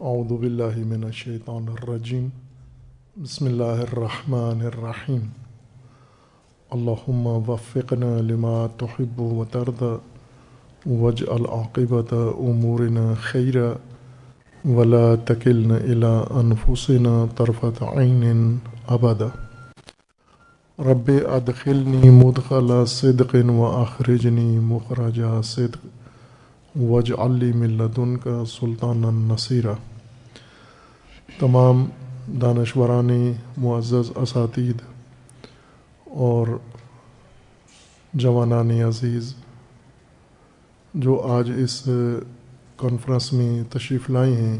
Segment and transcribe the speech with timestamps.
[0.00, 2.28] اعوذ باللہ من الشیطان الرجیم۔
[3.22, 5.20] بسم اللہ الرحمن الرحیم۔
[6.70, 9.82] اللہم وفقنا لما تحب و ترد
[10.86, 13.72] وجعل عاقبت امورنا خیرا
[14.68, 18.56] ولا تکلنا الى انفسنا طرفت عین
[18.86, 19.26] ابدا۔
[20.78, 25.86] رب ادخلنی مدخل صدق و اخرجنی مخرج صدق۔
[26.78, 29.72] وج علی ملدن کا سلطان النصیرہ
[31.38, 31.84] تمام
[32.40, 33.10] دانشوران
[33.56, 34.82] معزز اساتید
[36.04, 36.46] اور
[38.14, 39.34] جوانان عزیز
[40.94, 41.82] جو آج اس
[42.76, 44.58] کانفرنس میں تشریف لائے ہیں،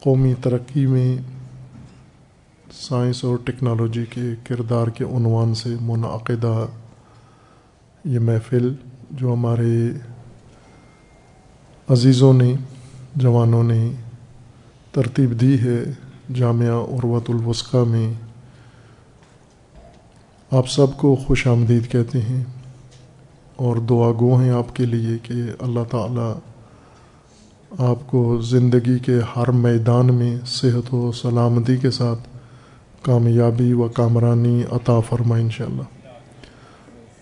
[0.00, 1.16] قومی ترقی میں
[2.72, 6.66] سائنس اور ٹیکنالوجی کے کردار کے عنوان سے منعقدہ
[8.04, 8.74] یہ محفل
[9.10, 9.76] جو ہمارے
[11.88, 12.54] عزیزوں نے،
[13.14, 13.90] جوانوں نے
[14.96, 15.84] ترتیب دی ہے
[16.34, 18.12] جامعہ عروت الوسقہ میں۔
[20.50, 22.44] آپ سب کو خوش آمدید کہتے ہیں
[23.56, 26.38] اور دعا گو ہیں آپ کے لیے کہ اللہ تعالیٰ
[27.78, 32.28] آپ کو زندگی کے ہر میدان میں صحت و سلامتی کے ساتھ
[33.02, 36.16] کامیابی و کامرانی عطا فرمائے انشاءاللہ۔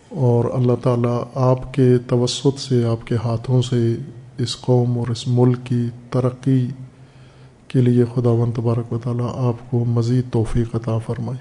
[0.09, 3.97] اور اللہ تعالیٰ آپ کے توسط سے، آپ کے ہاتھوں سے
[4.39, 6.67] اس قوم اور اس ملک کی ترقی
[7.75, 11.39] کے لیے خدا و تبارک و تعالیٰ آپ کو مزید توفیق عطا فرمائے۔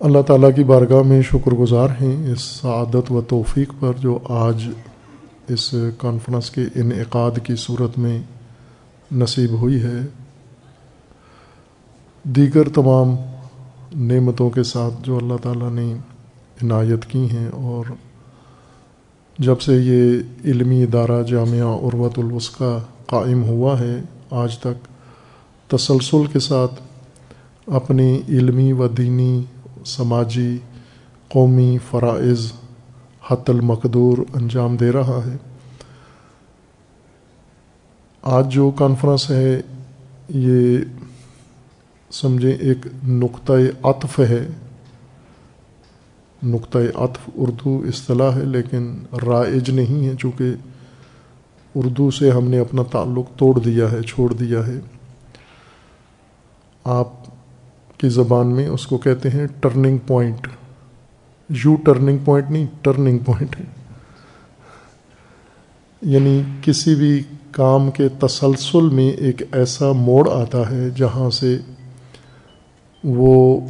[0.00, 4.68] اللہ تعالیٰ کی بارگاہ میں شکر گزار ہیں اس سعادت و توفیق پر جو آج
[5.48, 8.22] اس کانفرنس کے انعقاد کی صورت میں
[9.12, 9.98] نصیب ہوئی ہے۔
[12.22, 13.14] دیگر تمام
[13.94, 15.94] نعمتوں کے ساتھ جو اللہ تعالیٰ نے
[16.62, 17.84] عنایت کی ہیں اور
[19.38, 20.12] جب سے یہ
[20.44, 24.00] علمی ادارہ جامعہ عروت الوسقہ قائم ہوا ہے
[24.30, 24.88] آج تک۔
[25.70, 26.82] تسلسل کے ساتھ
[27.66, 29.42] اپنی علمی و دینی،
[29.84, 30.58] سماجی،
[31.28, 32.52] قومی فرائض
[33.30, 35.36] حت المقدور انجام دے رہا ہے۔
[38.22, 39.60] آج جو کانفرنس ہے،
[40.28, 40.78] یہ
[42.10, 44.48] سمجھیں ایک نقطۂ عطف ہے۔
[46.42, 48.94] نقطۂ عطف اردو اصطلاح ہے، لیکن
[49.26, 50.44] رائج نہیں ہے، چونکہ
[51.74, 54.80] اردو سے ہم نے اپنا تعلق توڑ دیا ہے، چھوڑ دیا ہے۔
[56.84, 57.08] آپ
[57.98, 60.48] کی زبان میں اس کو کہتے ہیں turning point
[61.48, 63.64] U turning point نہیں ٹرننگ پوائنٹ ہے۔
[66.02, 71.58] یعنی کسی بھی کام کے تسلسل میں ایک ایسا موڑ آتا ہے جہاں سے
[73.04, 73.60] وہ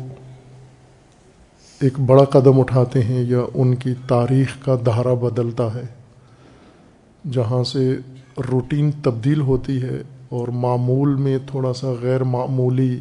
[1.81, 6.02] ایک بڑا قدم اٹھاتے ہیں یا ان کی تاریخ کا دہرا بدلتا ہے۔
[7.31, 7.97] جہاں سے
[8.53, 13.01] روٹین تبدیل ہوتی ہے اور معمول میں تھوڑا سا غیر معمولی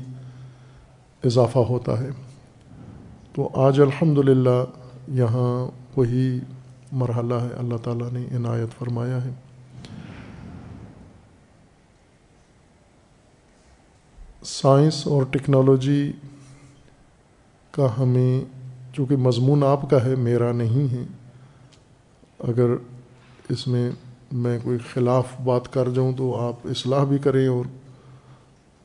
[1.23, 2.09] اضافہ ہوتا ہے۔
[3.33, 4.65] تو آج الحمد للہ
[5.07, 6.39] یہاں وہی
[6.91, 9.29] مرحلہ ہے۔ اللہ تعالیٰ نے عنایت فرمایا ہے۔
[14.43, 16.11] سائنس اور ٹیکنالوجی
[17.71, 18.41] کا ہمیں،
[18.93, 21.03] چونکہ مضمون آپ کا ہے، میرا نہیں ہے۔
[22.39, 22.67] اگر
[23.49, 23.91] اس میں
[24.31, 27.65] میں کوئی خلاف بات کر جاؤں تو آپ اصلاح بھی کریں اور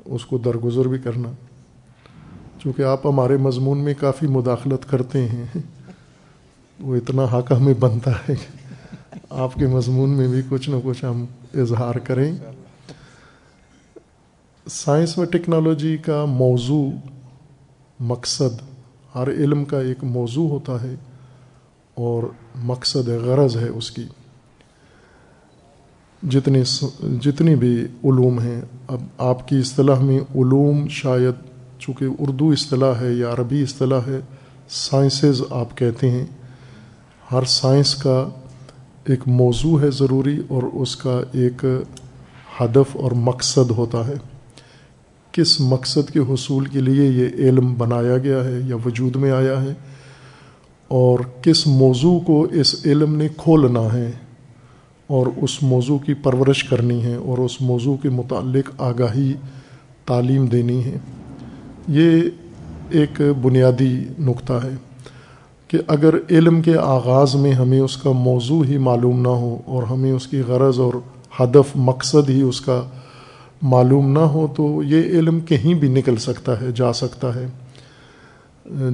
[0.04, 1.30] اس کو درگزر بھی کرنا۔
[2.62, 5.58] چونکہ آپ ہمارے مضمون میں کافی مداخلت کرتے ہیں۔
[6.80, 8.34] وہ اتنا حق ہمیں بنتا ہے۔
[9.10, 11.24] کہ آپ کے مضمون میں بھی کچھ نہ کچھ ہم
[11.54, 12.36] اظہار کریں۔
[14.70, 16.90] سائنس و ٹیکنالوجی کا موضوع،
[18.00, 18.62] مقصد،
[19.14, 20.94] ہر علم کا ایک موضوع ہوتا ہے
[21.94, 22.22] اور
[22.54, 24.04] مقصد غرض ہے اس کی۔
[26.30, 26.62] جتنی
[27.20, 31.34] جتنی بھی علوم ہیں، اب آپ کی اصطلاح میں علوم شاید
[31.78, 34.20] چونکہ اردو اصطلاح ہے یا عربی اصطلاح ہے،
[34.68, 36.26] سائنسز آپ کہتے ہیں،
[37.32, 38.28] ہر سائنس کا
[39.04, 41.64] ایک موضوع ہے ضروری اور اس کا ایک
[42.60, 44.14] ہدف اور مقصد ہوتا ہے۔
[45.32, 49.62] کس مقصد کے حصول کے لیے یہ علم بنایا گیا ہے یا وجود میں آیا
[49.62, 49.74] ہے
[50.88, 54.10] اور کس موضوع کو اس علم نے کھولنا ہے۔
[55.06, 59.32] اور اس موضوع کی پرورش کرنی ہے اور اس موضوع کے متعلق آگاہی
[60.06, 60.96] تعلیم دینی ہے۔
[61.88, 62.20] یہ
[62.90, 64.74] ایک بنیادی نقطہ ہے
[65.68, 69.82] کہ اگر علم کے آغاز میں ہمیں اس کا موضوع ہی معلوم نہ ہو اور
[69.82, 70.94] ہمیں اس کی غرض اور
[71.40, 72.82] ہدف، مقصد ہی اس کا
[73.62, 77.46] معلوم نہ ہو تو یہ علم کہیں بھی نکل سکتا ہے، جا سکتا ہے۔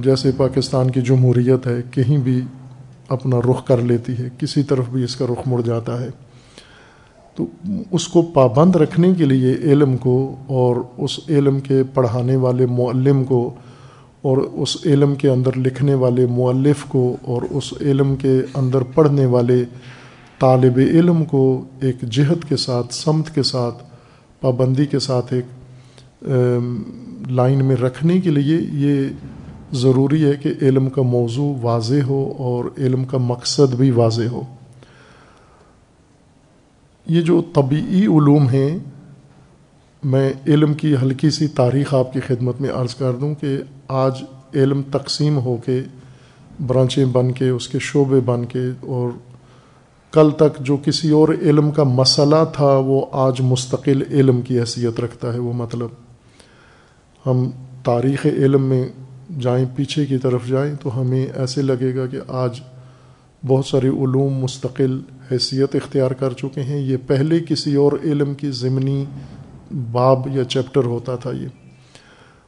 [0.03, 2.41] جیسے پاکستان کی جمہوریت ہے، کہیں بھی
[3.13, 6.09] اپنا رخ کر لیتی ہے، کسی طرف بھی اس کا رخ مڑ جاتا ہے۔
[7.35, 7.45] تو
[7.91, 10.15] اس کو پابند رکھنے کے لیے علم کو
[10.47, 13.53] اور اس علم کے پڑھانے والے معلم کو
[14.21, 19.25] اور اس علم کے اندر لکھنے والے مؤلف کو اور اس علم کے اندر پڑھنے
[19.25, 19.63] والے
[20.39, 21.43] طالب علم کو
[21.79, 23.83] ایک جہت کے ساتھ، سمت کے ساتھ،
[24.41, 26.25] پابندی کے ساتھ ایک
[27.31, 29.07] لائن میں رکھنے کے لیے یہ
[29.73, 34.41] ضروری ہے کہ علم کا موضوع واضح ہو اور علم کا مقصد بھی واضح ہو۔
[37.07, 38.79] یہ جو طبعی علوم ہیں،
[40.03, 44.23] میں علم کی ہلکی سی تاریخ آپ کی خدمت میں عرض کر دوں کہ آج
[44.55, 45.81] علم تقسیم ہو کے،
[46.67, 49.09] برانچیں بن کے، اس کے شعبے بن کے، اور
[50.11, 54.99] کل تک جو کسی اور علم کا مسئلہ تھا، وہ آج مستقل علم کی حیثیت
[54.99, 55.89] رکھتا ہے۔ وہ مطلب
[57.25, 57.49] ہم
[57.83, 58.89] تاریخ علم میں
[59.39, 62.59] جائیں، پیچھے کی طرف جائیں، تو ہمیں ایسے لگے گا کہ آج
[63.47, 65.01] بہت سارے علوم، مستقل
[65.31, 69.05] حیثیت اختیار کر چکے ہیں۔ یہ پہلے کسی اور علم کی ضمنی
[69.91, 71.47] باب یا چیپٹر ہوتا تھا یہ۔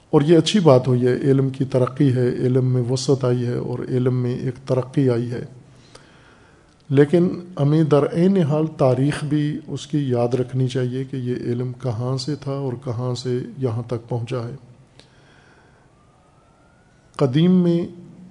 [0.09, 3.57] اور یہ اچھی بات ہوئی ہے، علم کی ترقی ہے، علم میں وسعت آئی ہے
[3.57, 5.45] اور علم میں ایک ترقی آئی ہے۔
[6.89, 7.29] لیکن
[7.59, 12.35] ہمیں درعین حال تاریخ بھی اس کی یاد رکھنی چاہیے کہ یہ علم کہاں سے
[12.35, 14.74] تھا اور کہاں سے یہاں تک پہنچا ہے۔
[17.15, 17.87] قدیم میں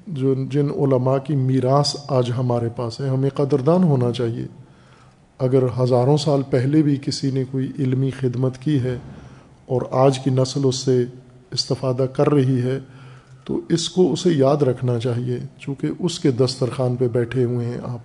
[0.06, 4.46] جو جن علماء کی میراث آج ہمارے پاس ہے، ہمیں قدردان ہونا چاہیے۔
[5.38, 8.98] اگر ہزاروں سال پہلے بھی کسی نے کوئی علمی خدمت کی ہے
[9.66, 11.04] اور آج کی نسل اس سے
[11.50, 12.78] استفادہ کر رہی ہے،
[13.44, 17.78] تو اس کو اسے یاد رکھنا چاہیے۔ چونکہ اس کے دسترخوان پہ بیٹھے ہوئے ہیں
[17.82, 17.98] آپ۔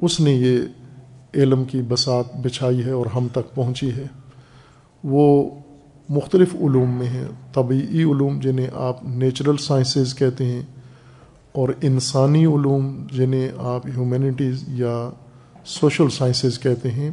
[0.00, 0.58] اس نے یہ
[1.34, 4.06] علم کی بسات بچھائی ہے اور ہم تک پہنچی ہے۔
[5.04, 5.50] وہ
[6.16, 10.62] مختلف علوم میں ہیں طبعی علوم جنہیں آپ نیچرل سائنسز کہتے ہیں
[11.52, 15.10] اور انسانی علوم جنہیں آپ ہیومینٹیز یا
[15.64, 17.10] سوشل سائنسز کہتے ہیں۔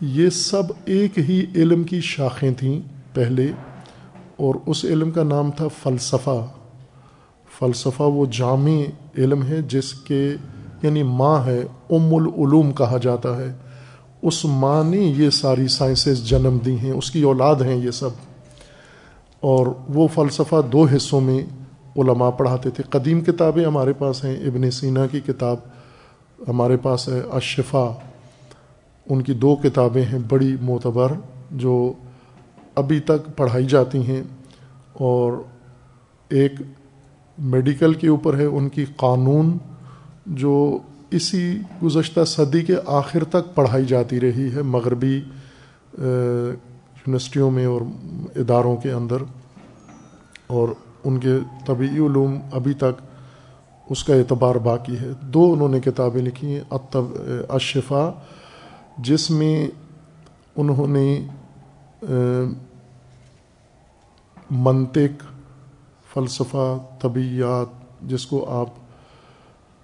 [0.00, 2.80] یہ سب ایک ہی علم کی شاخیں تھیں
[3.14, 3.52] پہلے
[4.36, 6.46] اور اس علم کا نام تھا فلسفہ۔
[7.58, 8.82] فلسفہ وہ جامع
[9.18, 10.34] علم ہے جس کے
[10.82, 11.58] یعنی ماں ہے،
[11.90, 13.69] ام العلوم کہا جاتا ہے۔
[14.22, 18.10] اس ماں نے یہ ساری سائنسز جنم دی ہیں، اس کی اولاد ہیں یہ سب۔
[19.40, 21.40] اور وہ فلسفہ دو حصوں میں
[21.96, 25.56] علماء پڑھاتے تھے۔ قدیم کتابیں ہمارے پاس ہیں، ابن سینا کی کتاب
[26.48, 27.92] ہمارے پاس ہے اشفا
[29.10, 31.12] ان کی دو کتابیں ہیں بڑی معتبر،
[31.50, 31.92] جو
[32.74, 34.22] ابھی تک پڑھائی جاتی ہیں۔
[34.92, 35.32] اور
[36.28, 36.52] ایک
[37.38, 39.58] میڈیکل کے اوپر ہے، ان کی قانون،
[40.26, 40.78] جو
[41.10, 41.42] اسی
[41.82, 45.14] گزشتہ صدی کے آخر تک پڑھائی جاتی رہی ہے مغربی
[45.94, 47.80] یونیورسٹیوں میں اور
[48.36, 49.22] اداروں کے اندر،
[50.46, 50.68] اور
[51.04, 51.34] ان کے
[51.66, 53.00] طبعی علوم ابھی تک
[53.86, 56.62] اس کا اعتبار باقی ہے۔ دو انہوں نے کتابیں لکھی ہیں
[57.48, 58.10] اشفا
[58.98, 59.66] جس میں
[60.56, 61.08] انہوں نے
[64.50, 65.24] منطق،
[66.14, 66.66] فلسفہ
[67.00, 67.68] طبیعت
[68.02, 68.68] جس کو آپ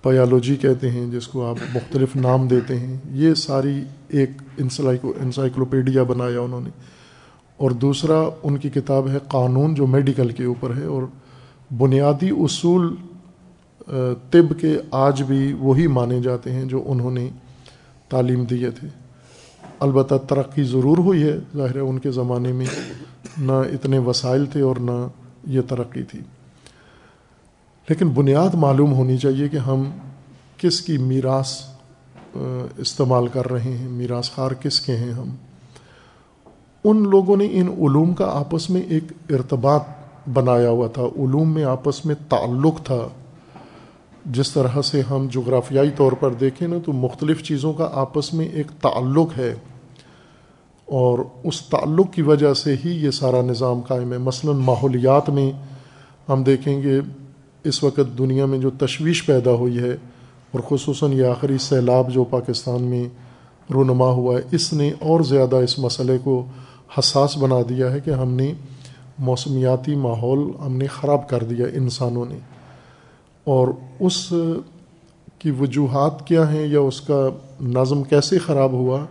[0.07, 6.03] پیالوجی کہتے ہیں، جس کو آپ مختلف نام دیتے ہیں۔ یہ ساری ایک انسلائکو انسائکلوپیڈیا
[6.03, 6.71] بنایا انہوں نے۔
[7.57, 11.03] اور دوسرا، ان کی کتاب ہے قانون جو میڈیکل کے اوپر ہے۔ اور
[11.79, 12.95] بنیادی اصول
[14.31, 17.29] طب کے آج بھی وہی مانے جاتے ہیں جو انہوں نے
[18.09, 18.89] تعلیم دیے تھے۔
[19.81, 22.67] البتہ ترقی ضرور ہوئی ہے۔ ظاہر ہے، ان کے زمانے میں
[23.39, 25.09] نہ اتنے وسائل تھے اور نہ
[25.47, 26.21] یہ ترقی تھی۔
[27.89, 29.91] لیکن بنیاد معلوم ہونی چاہیے کہ ہم
[30.57, 31.63] کس کی میراث
[32.77, 35.35] استعمال کر رہے ہیں، میراث خار کس کے ہیں ہم؟
[36.85, 39.83] ان لوگوں نے ان علوم کا آپس میں ایک ارتباط
[40.33, 43.09] بنایا ہوا تھا، علوم میں آپس میں تعلق تھا۔
[44.25, 48.47] جس طرح سے ہم جغرافیائی طور پر دیکھیں نا، تو مختلف چیزوں کا آپس میں
[48.47, 49.55] ایک تعلق ہے۔
[50.85, 55.53] اور اس تعلق کی وجہ سے ہی یہ سارا نظام قائم ہے۔ مثلا ماحولیات میں
[56.29, 57.01] ہم دیکھیں گے
[57.69, 59.97] اس وقت دنیا میں جو تشویش پیدا ہوئی ہے
[60.51, 63.05] اور خصوصاً یہ آخری سیلاب جو پاکستان میں
[63.73, 66.45] رونما ہوا ہے، اس نے اور زیادہ اس مسئلے کو
[66.99, 68.53] حساس بنا دیا ہے کہ ہم نے
[69.19, 72.39] موسمیاتی ماحول ہم نے خراب کر دیا انسانوں نے۔
[73.45, 73.69] اور
[74.01, 74.33] اس
[75.39, 77.29] کی وجوہات کیا ہیں یا اس کا
[77.61, 79.05] نظم کیسے خراب ہوا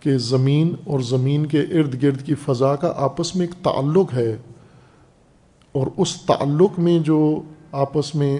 [0.00, 4.36] کہ زمین اور زمین کے ارد گرد کی فضا کا آپس میں ایک تعلق ہے
[5.72, 7.42] اور اس تعلق میں جو
[7.82, 8.38] آپس میں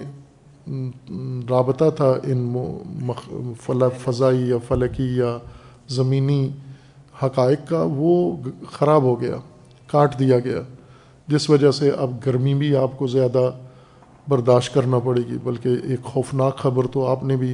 [1.49, 2.53] رابطہ تھا ان
[4.03, 5.37] فضائی یا فلکی یا
[5.89, 6.47] زمینی
[7.23, 8.35] حقائق کا، وہ
[8.71, 9.35] خراب ہو گیا،
[9.87, 10.61] کاٹ دیا گیا،
[11.27, 13.49] جس وجہ سے اب گرمی بھی آپ کو زیادہ
[14.27, 17.53] برداشت کرنا پڑے گی، بلکہ ایک خوفناک خبر تو آپ نے بھی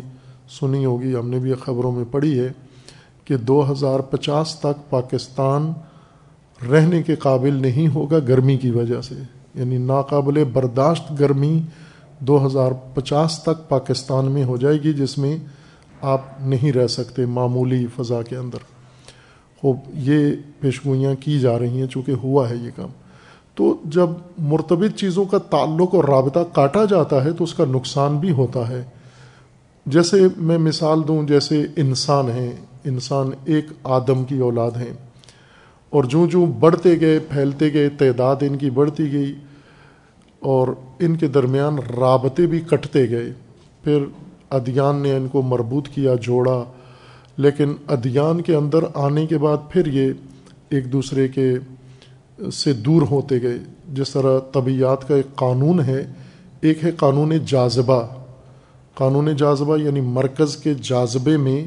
[0.50, 2.50] سنی ہوگی، ہم نے بھی خبروں میں پڑھی ہے
[3.25, 5.71] کہ کہ دو ہزار پچاس تک پاکستان
[6.71, 9.15] رہنے کے قابل نہیں ہوگا گرمی کی وجہ سے۔
[9.55, 11.62] یعنی ناقابل برداشت گرمی
[12.20, 15.38] دو ہزار پچاس تک پاکستان میں ہو جائے گی، جس میں
[16.01, 18.58] آپ نہیں رہ سکتے معمولی فضا کے اندر۔
[19.62, 22.89] خوب، یہ پیشگوئیاں کی جا رہی ہیں چونکہ ہوا ہے یہ کام۔
[23.55, 28.17] تو جب مرتبط چیزوں کا تعلق اور رابطہ کاٹا جاتا ہے تو اس کا نقصان
[28.17, 28.84] بھی ہوتا ہے۔
[29.86, 32.51] جیسے میں مثال دوں، جیسے انسان ہیں،
[32.86, 35.11] انسان ایک آدم کی اولاد ہیں۔
[35.91, 39.36] اور جوں جوں بڑھتے گئے، پھیلتے گئے، تعداد ان کی بڑھتی گئی
[40.39, 40.67] اور
[41.00, 43.33] ان کے درمیان رابطے بھی کٹتے گئے۔
[43.83, 44.03] پھر
[44.50, 46.63] ادیان نے ان کو مربوط کیا، جوڑا۔
[47.38, 50.13] لیکن ادیان کے اندر آنے کے بعد پھر یہ
[50.69, 51.53] ایک دوسرے کے
[52.53, 53.57] سے دور ہوتے گئے۔
[53.93, 56.05] جس طرح طبیعت کا ایک قانون ہے،
[56.62, 58.07] ایک ہے قانون جاذبہ۔
[58.93, 61.65] قانون جاذبہ یعنی مرکز کے جاذبے میں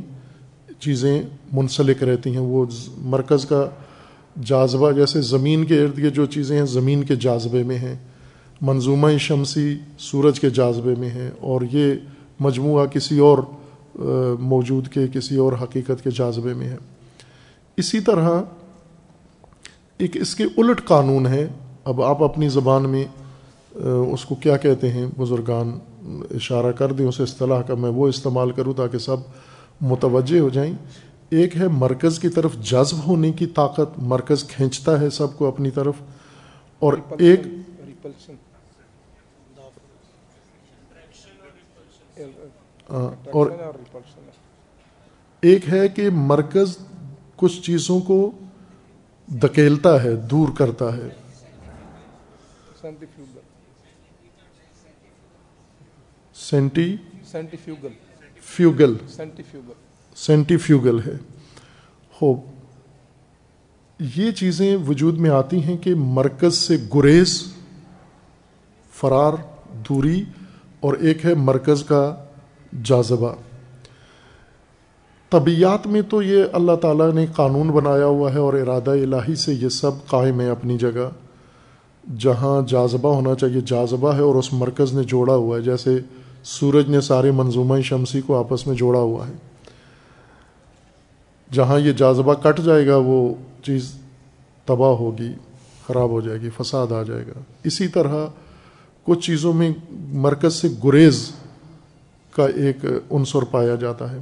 [0.78, 2.64] چیزیں منسلک رہتی ہیں۔ وہ
[2.98, 3.70] مرکز کا
[4.42, 7.94] جاذبہ جیسے زمین کے ارد گرد جو چیزیں ہیں، زمین کے جاذبے میں ہیں،
[8.60, 11.94] منظومہ شمسی سورج کے جاذبے میں ہے اور یہ
[12.40, 13.38] مجموعہ کسی اور
[14.40, 16.76] موجود کے، کسی اور حقیقت کے جاذبے میں ہے
[17.76, 18.42] اسی طرح
[19.98, 21.46] ایک اس کے الٹ قانون ہے۔
[21.84, 23.04] اب آپ اپنی زبان میں
[23.74, 25.78] اس کو کیا کہتے ہیں؟ بزرگان،
[26.30, 29.16] اشارہ کر دیں اس اصطلاح کا میں وہ استعمال کروں تاکہ سب
[29.80, 30.72] متوجہ ہو جائیں۔
[31.30, 35.70] ایک ہے مرکز کی طرف جذب ہونے کی طاقت مرکز کھینچتا ہے سب کو اپنی
[35.70, 35.94] طرف
[36.78, 37.40] اور ایک
[43.30, 43.46] اور
[45.40, 46.78] ایک ہے کہ مرکز
[47.36, 48.30] کچھ چیزوں کو
[49.26, 51.08] دکیلتا ہے دور کرتا ہے۔
[56.34, 56.96] سینٹی
[58.40, 59.42] فیوگل۔ سینٹی
[60.16, 61.14] فیوگل ہے۔
[62.22, 62.34] ہو
[64.16, 67.52] یہ چیزیں وجود میں آتی ہیں کہ مرکز سے گریز،
[68.92, 69.32] فرار،
[69.88, 70.24] دوری
[70.80, 72.16] اور ایک ہے مرکز کا
[72.82, 73.34] جاذبہ۔
[75.30, 79.54] طبیعت میں تو یہ اللہ تعالیٰ نے قانون بنایا ہوا ہے اور ارادہ الہی سے
[79.54, 81.08] یہ سب قائم ہے اپنی جگہ۔
[82.18, 85.98] جہاں جاذبہ ہونا چاہیے، جاذبہ ہے اور اس مرکز نے جوڑا ہوا ہے۔ جیسے
[86.44, 89.32] سورج نے سارے منظومہ شمسی کو آپس میں جوڑا ہوا ہے۔
[91.54, 93.18] جہاں یہ جاذبہ کٹ جائے گا، وہ
[93.64, 93.92] چیز
[94.68, 95.32] تباہ ہوگی،
[95.86, 98.26] خراب ہو جائے گی، فساد آ جائے گا۔ اسی طرح
[99.06, 99.70] کچھ چیزوں میں
[100.18, 101.28] مرکز سے گریز
[102.32, 104.18] کا ایک عنصر پایا جاتا ہے۔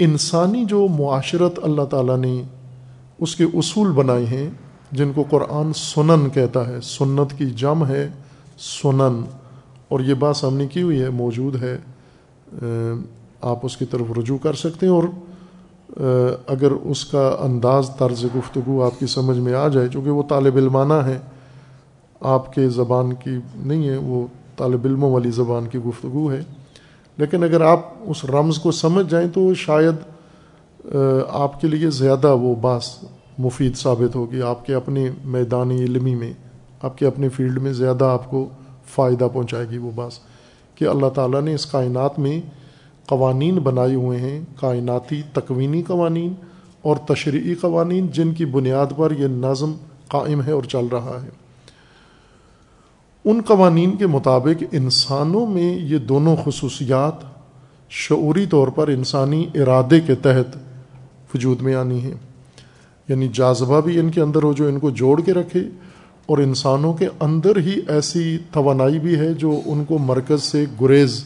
[0.00, 2.40] انسانی جو معاشرت اللہ تعالیٰ نے
[3.18, 4.48] اس کے اصول بنائے ہیں،
[4.92, 8.08] جن کو قرآن سنن کہتا ہے، سنت کی جم ہے
[8.58, 9.20] سنن،
[9.88, 11.76] اور یہ بات سامنے کی ہوئی ہے، موجود ہے
[13.42, 15.04] آپ اس کی طرف رجوع کر سکتے ہیں، اور
[16.46, 20.56] اگر اس کا انداز طرز گفتگو آپ کی سمجھ میں آ جائے، چونکہ وہ طالب
[20.56, 21.18] علمانہ ہے
[22.20, 24.26] آپ کے زبان کی نہیں ہے، وہ
[24.56, 26.40] طالب علموں والی زبان کی گفتگو ہے۔
[27.16, 29.94] لیکن اگر آپ اس رمز کو سمجھ جائیں تو شاید
[31.28, 33.04] آپ کے لیے زیادہ وہ باس
[33.38, 36.32] مفید ثابت ہوگی۔ آپ کے اپنے میدانی علمی میں،
[36.82, 38.48] آپ کے اپنے فیلڈ میں زیادہ آپ کو
[38.94, 40.18] فائدہ پہنچائے گی وہ باس۔
[40.74, 42.40] کہ اللہ تعالیٰ نے اس کائنات میں
[43.08, 46.34] قوانین بنائے ہوئے ہیں، کائناتی تکوینی قوانین
[46.82, 49.72] اور تشریعی قوانین جن کی بنیاد پر یہ نظم
[50.08, 51.28] قائم ہے اور چل رہا ہے۔
[53.24, 57.14] ان قوانین کے مطابق انسانوں میں یہ دونوں خصوصیات
[57.90, 60.56] شعوری طور پر انسانی ارادے کے تحت
[61.34, 62.14] وجود میں آنی ہیں۔
[63.08, 65.60] یعنی جاذبہ بھی ان کے اندر ہو جو ان کو جوڑ کے رکھے
[66.26, 71.24] اور انسانوں کے اندر ہی ایسی توانائی بھی ہے جو ان کو مرکز سے گریز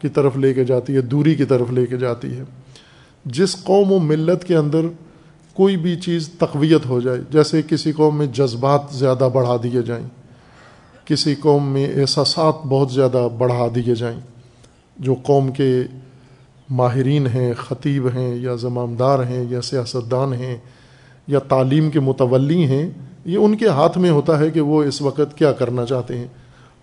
[0.00, 2.42] کی طرف لے کے جاتی ہے، دوری کی طرف لے کے جاتی ہے۔
[3.24, 4.86] جس قوم و ملت کے اندر
[5.54, 10.06] کوئی بھی چیز تقویت ہو جائے، جیسے کسی قوم میں جذبات زیادہ بڑھا دیے جائیں،
[11.04, 14.20] کسی قوم میں احساسات بہت زیادہ بڑھا دیے جائیں،
[14.96, 15.82] جو قوم کے
[16.70, 20.56] ماہرین ہیں، خطیب ہیں، یا زمامدار ہیں، یا سیاستدان ہیں،
[21.26, 22.90] یا تعلیم کے متولی ہیں،
[23.24, 26.26] یہ ان کے ہاتھ میں ہوتا ہے کہ وہ اس وقت کیا کرنا چاہتے ہیں۔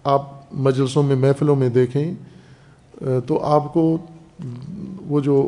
[0.03, 2.13] آپ مجلسوں میں، محفلوں میں دیکھیں
[3.27, 3.98] تو آپ کو
[5.08, 5.48] وہ جو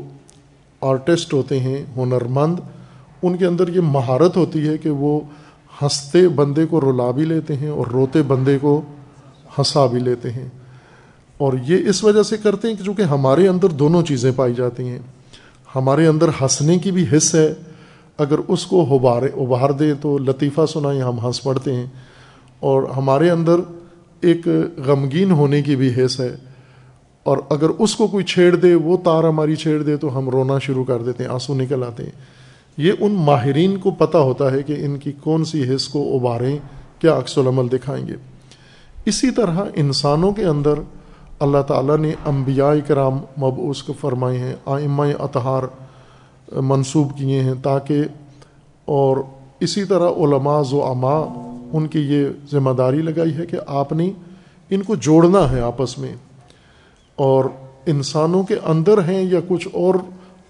[0.81, 2.59] آرٹسٹ ہوتے ہیں، ہنرمند،
[3.23, 5.19] ان کے اندر یہ مہارت ہوتی ہے کہ وہ
[5.81, 8.81] ہنستے بندے کو رلا بھی لیتے ہیں اور روتے بندے کو
[9.57, 10.49] ہنسا بھی لیتے ہیں۔
[11.37, 14.87] اور یہ اس وجہ سے کرتے ہیں کہ چونکہ ہمارے اندر دونوں چیزیں پائی جاتی
[14.87, 14.99] ہیں۔
[15.75, 17.53] ہمارے اندر ہنسنے کی بھی حص ہے۔
[18.17, 21.85] اگر اس کو ابار ابھار دیں تو لطیفہ سنائیں، ہم ہنس پڑتے ہیں۔
[22.59, 23.55] اور ہمارے اندر
[24.21, 26.35] ایک غمگین ہونے کی بھی حص ہے۔
[27.29, 30.59] اور اگر اس کو کوئی چھیڑ دے، وہ تار ہماری چھیڑ دے، تو ہم رونا
[30.59, 32.11] شروع کر دیتے ہیں، آنسو نکل آتے ہیں۔
[32.77, 36.57] یہ ان ماہرین کو پتہ ہوتا ہے کہ ان کی کون سی حص کو ابھاریں،
[36.99, 38.15] کیا عکس العمل دکھائیں گے۔
[39.05, 40.79] اسی طرح انسانوں کے اندر
[41.39, 45.63] اللہ تعالیٰ نے انبیاء کرام مبعوث کو فرمائے ہیں، آئمہ اطہار
[46.51, 48.01] منسوب کیے ہیں تاکہ،
[48.85, 49.17] اور
[49.59, 51.15] اسی طرح علماء و اما
[51.73, 54.11] ان کی یہ ذمہ داری لگائی ہے کہ آپ نے
[54.69, 56.13] ان کو جوڑنا ہے آپس میں۔
[57.19, 57.45] اور
[57.85, 59.95] انسانوں کے اندر ہیں یا کچھ اور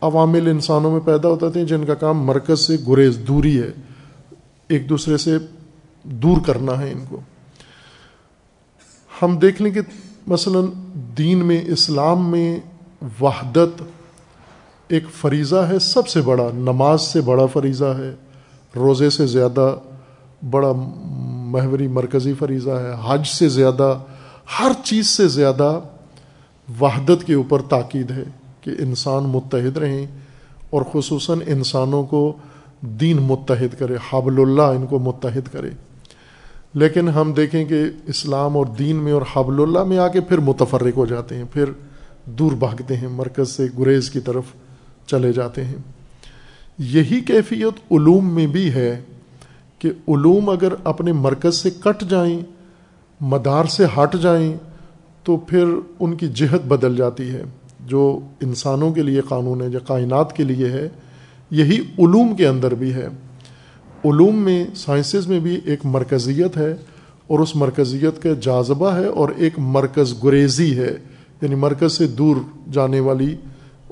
[0.01, 3.69] عوامل انسانوں میں پیدا ہوتے تھے جن کا کام مرکز سے گریز دوری ہے،
[4.67, 5.38] ایک دوسرے سے
[6.03, 7.19] دور کرنا ہے ان کو۔
[9.21, 9.81] ہم دیکھ لیں کہ
[10.27, 10.59] مثلا
[11.17, 12.59] دین میں، اسلام میں
[13.21, 13.81] وحدت
[14.88, 18.15] ایک فریضہ ہے، سب سے بڑا، نماز سے بڑا فریضہ ہے،
[18.75, 19.75] روزے سے زیادہ
[20.49, 20.71] بڑا
[21.51, 23.97] محوری مرکزی فریضہ ہے، حج سے زیادہ،
[24.59, 25.79] ہر چیز سے زیادہ
[26.79, 28.23] وحدت کے اوپر تاکید ہے
[28.61, 30.05] کہ انسان متحد رہیں
[30.69, 32.38] اور خصوصاً انسانوں کو
[32.81, 35.69] دین متحد کرے، حبل اللہ ان کو متحد کرے۔
[36.73, 40.38] لیکن ہم دیکھیں کہ اسلام اور دین میں اور حبل اللہ میں آ کے پھر
[40.38, 41.65] متفرق ہو جاتے ہیں، پھر
[42.25, 44.43] دور بھاگتے ہیں، مرکز سے گریز کی طرف
[45.07, 45.75] چلے جاتے ہیں۔
[46.77, 49.01] یہی کیفیت علوم میں بھی ہے
[49.79, 52.39] کہ علوم اگر اپنے مرکز سے کٹ جائیں،
[53.21, 54.68] مدار سے ہٹ جائیں
[55.23, 55.65] تو پھر
[55.99, 57.41] ان کی جہت بدل جاتی ہے
[57.79, 60.89] جو انسانوں کے لیے قانون ہے جو کائنات کے لیے ہے
[61.51, 63.07] یہی علوم کے اندر بھی ہے۔
[64.05, 66.75] علوم میں سائنسز میں بھی ایک مرکزیت ہے
[67.27, 70.95] اور اس مرکزیت کا جاذبہ ہے اور ایک مرکز گریزی ہے
[71.41, 72.35] یعنی مرکز سے دور
[72.71, 73.35] جانے والی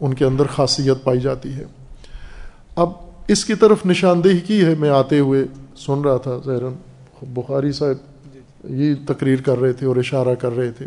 [0.02, 1.64] ان کے اندر خاصیت پائی جاتی ہے۔
[2.76, 2.90] اب
[3.28, 5.44] اس کی طرف نشاندہی کی ہے میں آتے ہوئے
[5.76, 6.74] سن رہا تھا زہرن
[7.22, 7.96] بخاری صاحب
[8.70, 10.86] یہ تقریر کر رہے تھے اور اشارہ کر رہے تھے۔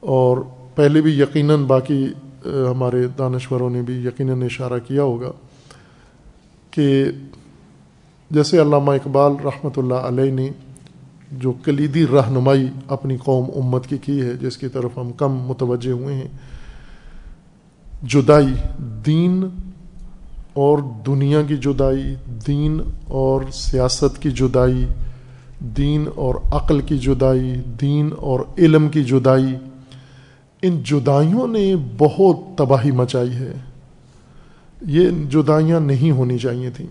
[0.00, 0.38] اور
[0.74, 2.06] پہلے بھی یقیناً باقی
[2.46, 5.30] ہمارے دانشوروں نے بھی یقیناً اشارہ کیا ہوگا
[6.70, 7.04] کہ
[8.30, 10.48] جیسے علامہ اقبال رحمۃ اللہ علیہ نے
[11.32, 15.90] جو کلیدی رہنمائی اپنی قوم امت کی کی ہے، جس کی طرف ہم کم متوجہ
[15.90, 16.28] ہوئے ہیں،
[18.02, 18.52] جدائی
[19.06, 19.48] دین
[20.52, 22.14] اور دنیا کی جدائی
[22.46, 24.86] دین اور سیاست کی جدائی
[25.60, 29.56] دین اور عقل کی جدائی دین اور علم کی جدائی
[30.62, 33.52] ان جدائیوں نے بہت تباہی مچائی ہے۔
[34.80, 36.86] یہ جدائیاں نہیں ہونی چاہیے تھیں۔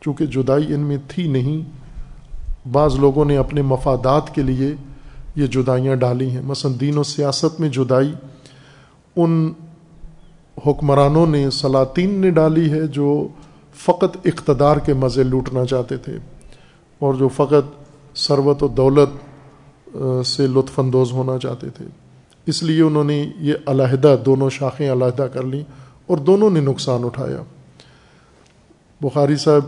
[0.00, 4.74] چونکہ جدائی ان میں تھی نہیں، بعض لوگوں نے اپنے مفادات کے لیے
[5.36, 8.12] یہ جدائیاں ڈالی ہیں۔ مثلا دین و سیاست میں جدائی،
[9.16, 9.52] ان
[10.66, 13.28] حکمرانوں نے سلاطین نے ڈالی ہے جو
[13.76, 16.16] فقط اقتدار کے مزے لوٹنا چاہتے تھے،
[16.98, 21.84] اور جو فقط ثروت و دولت سے لطف اندوز ہونا چاہتے تھے۔
[22.48, 25.62] اس لیے انہوں نے یہ علیحدہ دونوں شاخیں علیحدہ کر لیں
[26.06, 27.42] اور دونوں نے نقصان اٹھایا۔
[29.00, 29.62] بخاری صاحب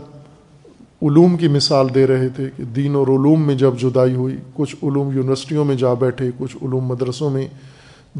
[1.01, 4.75] علوم کی مثال دے رہے تھے کہ دین اور علوم میں جب جدائی ہوئی، کچھ
[4.83, 7.47] علوم یونیورسٹیوں میں جا بیٹھے، کچھ علوم مدرسوں میں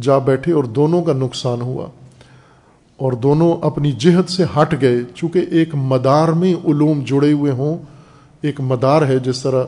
[0.01, 1.87] جا بیٹھے اور دونوں کا نقصان ہوا۔
[2.97, 7.77] اور دونوں اپنی جہت سے ہٹ گئے، چونکہ ایک مدار میں علوم جڑے ہوئے ہوں،
[8.41, 9.63] ایک مدار ہے جس طرح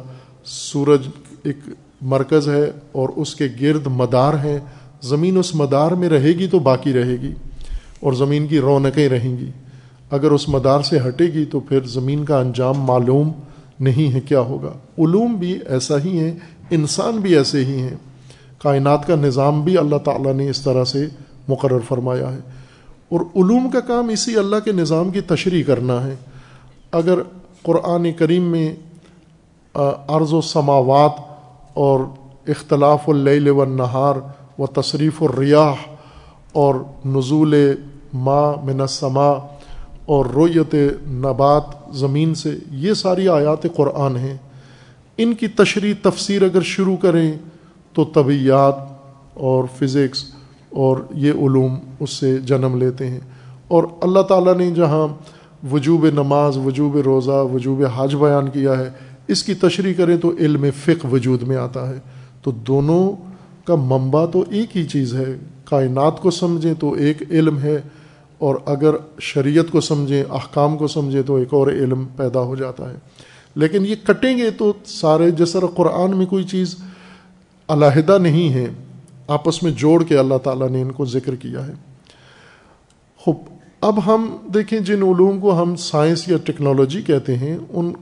[0.45, 1.07] سورج
[1.43, 1.57] ایک
[2.01, 4.59] مرکز ہے اور اس کے گرد مدار ہیں۔
[5.03, 7.33] زمین اس مدار میں رہے گی تو باقی رہے گی
[7.99, 9.51] اور زمین کی رونقیں رہیں گی۔
[10.11, 13.31] اگر اس مدار سے ہٹے گی تو پھر زمین کا انجام معلوم
[13.79, 16.31] نہیں ہے کیا ہوگا۔ علوم بھی ایسا ہی ہیں،
[16.69, 17.95] انسان بھی ایسے ہی ہیں۔
[18.57, 21.07] کائنات کا نظام بھی اللہ تعالیٰ نے اس طرح سے
[21.47, 22.39] مقرر فرمایا ہے۔
[23.09, 26.15] اور علوم کا کام اسی اللہ کے نظام کی تشریح کرنا ہے۔
[26.91, 27.19] اگر
[27.63, 28.75] قرآن کریم میں
[30.07, 31.11] عرض و سماوات
[31.73, 31.99] اور
[32.47, 34.15] اختلاف اللیل و نہار
[34.59, 35.73] و تصریف الریاح
[36.51, 37.55] اور نزول
[38.13, 39.33] ما من السماء
[40.05, 40.75] اور رویت
[41.07, 44.37] نبات زمین سے۔ یہ ساری آیات قرآن ہیں۔
[45.17, 47.33] ان کی تشریح تفسیر اگر شروع کریں
[47.93, 48.75] تو طبیعت
[49.33, 50.23] اور فزکس
[50.69, 53.19] اور یہ علوم اس سے جنم لیتے ہیں۔
[53.67, 55.07] اور اللہ تعالیٰ نے جہاں
[55.71, 58.89] وجوب نماز، وجوب روزہ، وجوب حج بیان کیا ہے،
[59.27, 61.99] اس کی تشریح کریں تو علم فقہ وجود میں آتا ہے۔
[62.41, 63.32] تو دونوں
[63.63, 67.81] کا منبع تو ایک ہی چیز ہے۔ کائنات کو سمجھیں تو ایک علم ہے،
[68.37, 72.89] اور اگر شریعت کو سمجھیں، احکام کو سمجھیں تو ایک اور علم پیدا ہو جاتا
[72.89, 72.95] ہے۔
[73.55, 76.75] لیکن یہ کٹیں گے تو سارے جس طرح قرآن میں کوئی چیز
[77.67, 78.65] علیحدہ نہیں ہے۔
[79.27, 81.73] آپس میں جوڑ کے اللہ تعالیٰ نے ان کو ذکر کیا ہے۔
[83.17, 83.35] خوب،
[83.81, 87.93] اب ہم دیکھیں جن علوم کو ہم سائنس یا ٹیکنالوجی کہتے ہیں، ان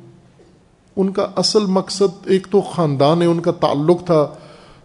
[0.95, 4.27] ان کا اصل مقصد ایک تو خاندان ہے، ان کا تعلق تھا۔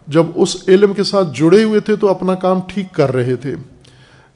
[0.07, 3.55] جب اس علم کے ساتھ جڑے ہوئے تھے تو اپنا کام ٹھیک کر رہے تھے۔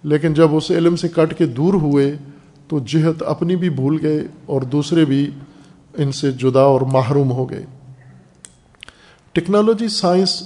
[0.03, 2.15] لیکن جب اس علم سے کٹ کے دور ہوئے
[2.67, 5.29] تو جہت اپنی بھی بھول گئے اور دوسرے بھی
[5.97, 7.65] ان سے جدا اور محروم ہو گئے۔
[9.31, 10.43] ٹیکنالوجی سائنس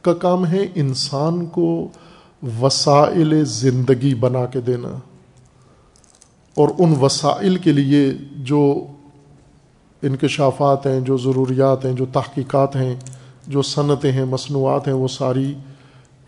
[0.00, 1.88] کا کام ہے انسان کو
[2.60, 4.88] وسائل زندگی بنا کے دینا۔
[6.54, 8.86] اور ان وسائل کے لیے جو
[10.02, 12.96] انکشافات ہیں، جو ضروریات ہیں، جو تحقیقات ہیں
[13.48, 15.54] جو صنعتیں ہیں، مصنوعات ہیں، وہ ساری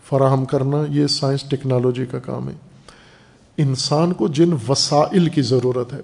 [0.09, 2.53] فراہم کرنا یہ سائنس ٹیکنالوجی کا کام ہے۔
[3.57, 6.01] انسان کو جن وسائل کی ضرورت ہے،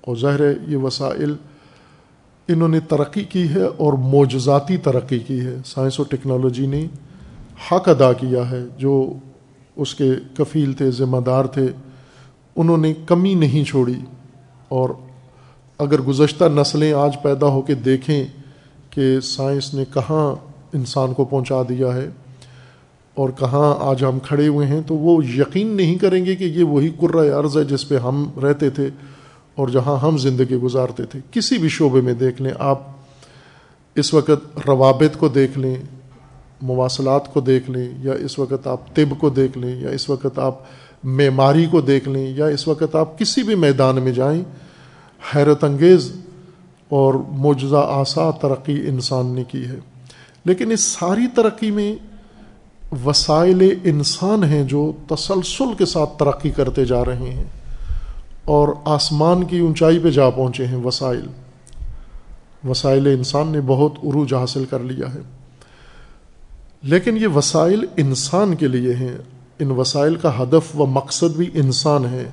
[0.00, 1.34] اور ظاہر ہے یہ وسائل
[2.48, 6.86] انہوں نے ترقی کی ہے اور معجزاتی ترقی کی ہے۔ سائنس و ٹیکنالوجی نے
[7.72, 9.12] حق ادا کیا ہے۔ جو
[9.76, 11.66] اس کے کفیل تھے، ذمہ دار تھے،
[12.56, 14.00] انہوں نے کمی نہیں چھوڑی۔
[14.68, 14.90] اور
[15.78, 18.24] اگر گزشتہ نسلیں آج پیدا ہو کے دیکھیں
[18.90, 22.08] کہ سائنس نے کہاں انسان کو پہنچا دیا ہے
[23.14, 26.64] اور کہاں آج ہم کھڑے ہوئے ہیں تو وہ یقین نہیں کریں گے کہ یہ
[26.64, 28.88] وہی قرۂۂ عرض ہے جس پہ ہم رہتے تھے
[29.54, 32.82] اور جہاں ہم زندگی گزارتے تھے۔ کسی بھی شعبے میں دیکھ لیں، آپ
[33.94, 35.74] اس وقت روابط کو دیکھ لیں،
[36.62, 40.38] مواصلات کو دیکھ لیں، یا اس وقت آپ طب کو دیکھ لیں، یا اس وقت
[40.38, 40.54] آپ
[41.04, 44.42] معماری کو دیکھ لیں، یا اس وقت آپ کسی بھی میدان میں جائیں،
[45.34, 46.12] حیرت انگیز
[46.88, 49.78] اور معجزہ آسا ترقی انسان نے کی ہے۔
[50.48, 51.94] لیکن اس ساری ترقی میں
[53.04, 57.44] وسائل انسان ہیں جو تسلسل کے ساتھ ترقی کرتے جا رہے ہیں
[58.44, 61.26] اور آسمان کی اونچائی پہ جا پہنچے ہیں وسائل۔
[62.68, 65.20] وسائل انسان نے بہت عروج حاصل کر لیا ہے۔
[66.82, 69.16] لیکن یہ وسائل انسان کے لیے ہیں۔
[69.58, 72.30] ان وسائل کا ہدف و مقصد بھی انسان ہے۔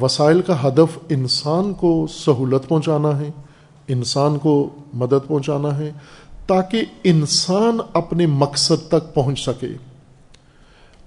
[0.00, 3.30] وسائل کا ہدف انسان کو سہولت پہنچانا ہے،
[3.88, 5.92] انسان کو مدد پہنچانا ہے۔
[6.50, 9.68] تاکہ انسان اپنے مقصد تک پہنچ سکے۔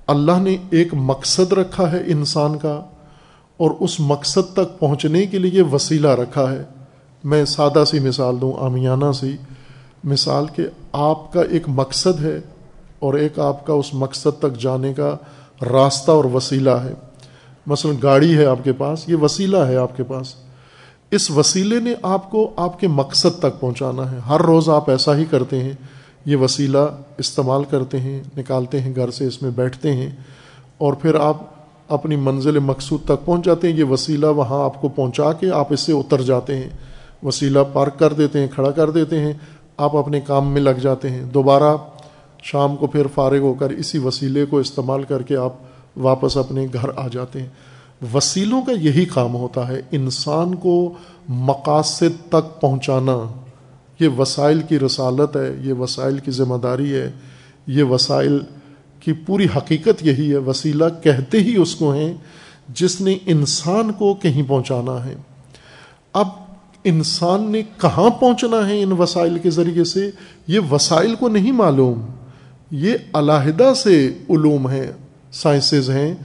[0.07, 2.81] اللہ نے ایک مقصد رکھا ہے انسان کا،
[3.59, 6.63] اور اس مقصد تک پہنچنے کے لیے وسیلہ رکھا ہے۔
[7.23, 9.35] میں سادہ سی مثال دوں، آمیانہ سی
[10.03, 12.39] مثال کہ آپ کا ایک مقصد ہے
[12.99, 15.15] اور ایک آپ کا اس مقصد تک جانے کا
[15.61, 16.93] راستہ اور وسیلہ ہے۔
[17.67, 20.35] مثلا گاڑی ہے آپ کے پاس، یہ وسیلہ ہے آپ کے پاس۔
[21.15, 25.17] اس وسیلے نے آپ کو آپ کے مقصد تک پہنچانا ہے۔ ہر روز آپ ایسا
[25.17, 25.71] ہی کرتے ہیں۔
[26.25, 26.77] یہ وسیلہ
[27.17, 30.09] استعمال کرتے ہیں، نکالتے ہیں، گھر سے اس میں بیٹھتے ہیں
[30.77, 31.37] اور پھر آپ
[31.87, 35.73] اپنی منزل مقصود تک پہنچ جاتے ہیں۔ یہ وسیلہ وہاں آپ کو پہنچا کے آپ
[35.73, 36.69] اس سے اتر جاتے ہیں۔
[37.23, 39.33] وسیلہ پارک کر دیتے ہیں، کھڑا کر دیتے ہیں۔
[39.77, 41.77] آپ اپنے کام میں لگ جاتے ہیں۔ دوبارہ
[42.43, 45.53] شام کو پھر فارغ ہو کر اسی وسیلے کو استعمال کر کے آپ
[45.95, 47.47] واپس اپنے گھر آ جاتے ہیں۔
[48.13, 50.93] وسیلوں کا یہی کام ہوتا ہے انسان کو
[51.29, 53.39] مقاصد تک پہنچانا۔
[53.99, 57.11] یہ وسائل کی رسالت ہے، یہ وسائل کی ذمہ داری ہے،
[57.67, 58.39] یہ وسائل
[58.99, 62.13] کی پوری حقیقت یہی ہے۔ وسیلہ کہتے ہی اس کو ہیں
[62.69, 65.15] جس نے انسان کو کہیں پہنچانا ہے۔
[66.13, 66.27] اب
[66.83, 70.11] انسان نے کہاں پہنچنا ہے ان وسائل کے ذریعے سے؟
[70.47, 72.01] یہ وسائل کو نہیں معلوم۔
[72.71, 74.91] یہ علیحدہ سے علوم ہیں،
[75.31, 76.15] سائنسز ہیں۔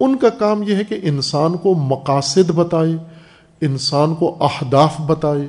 [0.00, 2.92] ان کا کام یہ ہے کہ انسان کو مقاصد بتائے،
[3.60, 5.46] انسان کو اہداف بتائے،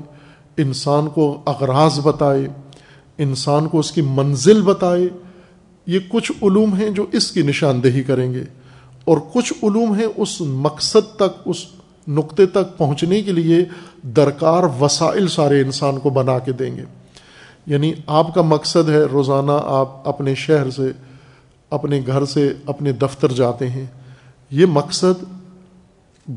[0.57, 2.47] انسان کو اغراض بتائے،
[3.17, 5.07] انسان کو اس کی منزل بتائے۔
[5.85, 8.43] یہ کچھ علوم ہیں جو اس کی نشاندہی کریں گے،
[9.05, 11.65] اور کچھ علوم ہیں اس مقصد تک، اس
[12.07, 13.65] نقطے تک پہنچنے کے لیے
[14.03, 16.83] درکار وسائل سارے انسان کو بنا کے دیں گے۔
[17.65, 20.91] یعنی آپ کا مقصد ہے روزانہ آپ اپنے شہر سے،
[21.69, 23.85] اپنے گھر سے، اپنے دفتر جاتے ہیں۔
[24.51, 25.23] یہ مقصد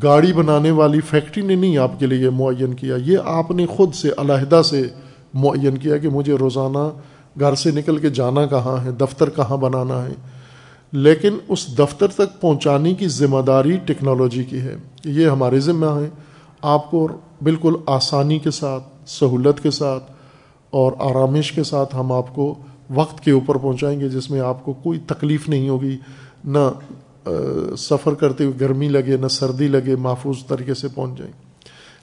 [0.03, 3.95] گاڑی بنانے والی فیکٹری نے نہیں آپ کے لیے معین کیا، یہ آپ نے خود
[3.95, 4.89] سے علیحدہ سے
[5.35, 6.91] معین کیا کہ مجھے روزانہ
[7.41, 10.13] گھر سے نکل کے جانا کہاں ہے، دفتر کہاں بنانا ہے۔
[10.93, 16.11] لیکن اس دفتر تک پہنچانے کی ذمہ داری ٹیکنالوجی کی ہے۔ یہ ہمارے ذمہ ہے۔
[16.63, 17.09] آپ کو
[17.43, 20.13] بالکل آسانی کے ساتھ، سہولت کے ساتھ
[20.71, 22.55] اور آرامش کے ساتھ ہم آپ کو
[22.91, 25.97] وقت کے اوپر پہنچائیں گے جس میں آپ کو کوئی تکلیف نہیں ہوگی،
[26.45, 26.73] نہ
[27.79, 31.33] سفر کرتے ہوئے گرمی لگے، نہ سردی لگے، محفوظ طریقے سے پہنچ جائیں۔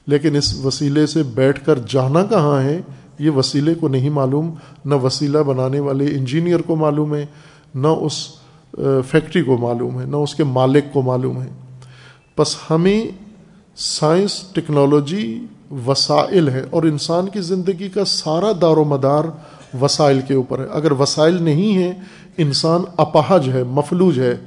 [0.07, 2.81] لیکن اس وسیلے سے بیٹھ کر جانا کہاں ہے،
[3.19, 4.53] یہ وسیلے کو نہیں معلوم۔
[4.85, 7.25] نہ وسیلہ بنانے والے انجینئر کو معلوم ہے،
[7.75, 8.27] نہ اس
[9.09, 11.47] فیکٹری کو معلوم ہے، نہ اس کے مالک کو معلوم ہے۔
[12.37, 13.05] بس ہمیں
[13.75, 15.45] سائنس، ٹیکنالوجی
[15.85, 19.23] وسائل ہے اور انسان کی زندگی کا سارا دار و مدار
[19.81, 21.91] وسائل کے اوپر ہے۔ اگر وسائل نہیں ہیں،
[22.37, 24.37] انسان اپہج ہے، مفلوج ہے۔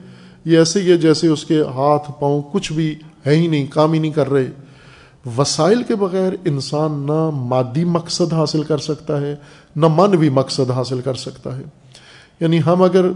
[0.45, 2.95] یہ ایسے ہی ہے جیسے اس کے ہاتھ پاؤں کچھ بھی
[3.27, 4.47] ہے ہی نہیں، کام ہی نہیں کر رہے۔
[5.39, 9.37] وسائل کے بغیر انسان نہ مادی مقصد حاصل کر سکتا ہے،
[9.77, 11.63] نہ من بھی مقصد حاصل کر سکتا ہے۔
[12.41, 13.07] یعنی ہم اگر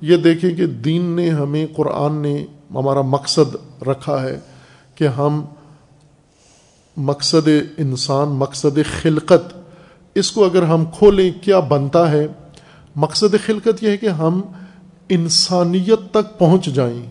[0.00, 4.40] یہ دیکھیں کہ دین نے ہمیں، قرآن نے ہمارا مقصد رکھا ہے
[4.94, 5.44] کہ ہم
[6.96, 9.54] مقصد انسان، مقصد خلقت،
[10.14, 12.26] اس کو اگر ہم کھولیں کیا بنتا ہے؟
[12.96, 14.40] مقصد خلقت یہ ہے کہ ہم
[15.08, 17.02] انسانیت تک پہنچ جائیں۔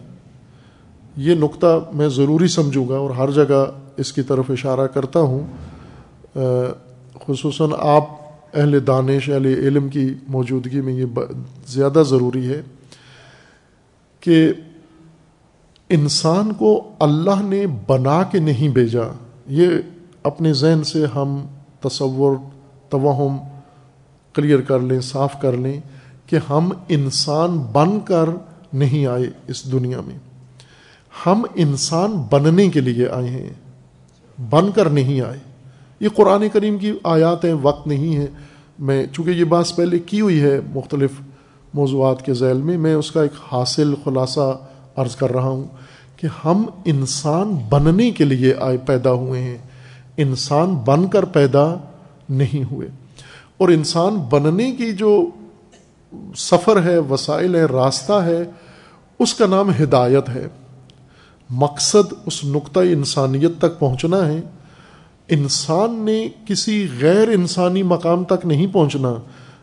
[1.18, 3.66] یہ نقطہ میں ضروری سمجھوں گا اور ہر جگہ
[3.98, 5.48] اس کی طرف اشارہ کرتا ہوں۔
[7.28, 8.04] خصوصاً آپ
[8.54, 11.06] اہل دانش، اہل علم کی موجودگی میں یہ
[11.68, 12.62] زیادہ ضروری ہے
[14.20, 14.54] کہ
[15.90, 19.14] انسان کو اللہ نے بنا کے نہیں بھیجا۔
[19.48, 19.68] یہ
[20.24, 21.46] اپنے ذہن سے ہم
[21.80, 22.36] تصور،
[22.90, 23.38] توہم
[24.34, 25.82] کلیئر کر لیں، صاف کر لیں۔
[26.32, 28.30] کہ ہم انسان بن کر
[28.74, 30.18] نہیں آئے اس دنیا میں۔
[31.26, 33.50] ہم انسان بننے کے لیے آئے ہیں،
[34.50, 35.38] بن کر نہیں آئے۔
[36.00, 38.26] یہ قرآن کریم کی آیات ہیں وقت نہیں ہے
[38.80, 41.12] میں چونکہ یہ بات پہلے کی ہوئی ہے مختلف
[41.74, 44.58] موضوعات کے ذیل میں میں اس کا ایک حاصل خلاصہ
[44.96, 45.64] عرض کر رہا ہوں
[46.16, 49.58] کہ ہم انسان بننے کے لیے آئے، پیدا ہوئے ہیں۔
[50.18, 51.76] انسان بن کر پیدا
[52.30, 52.88] نہیں ہوئے۔
[53.58, 55.26] اور انسان بننے کی جو
[56.36, 58.44] سفر ہے، وسائل ہے راستہ ہے،
[59.20, 60.48] اس کا نام ہدایت ہے۔
[61.50, 64.42] مقصد اس نقطۂ انسانیت تک پہنچنا ہے۔
[65.30, 69.14] انسان نے کسی غیر انسانی مقام تک نہیں پہنچنا۔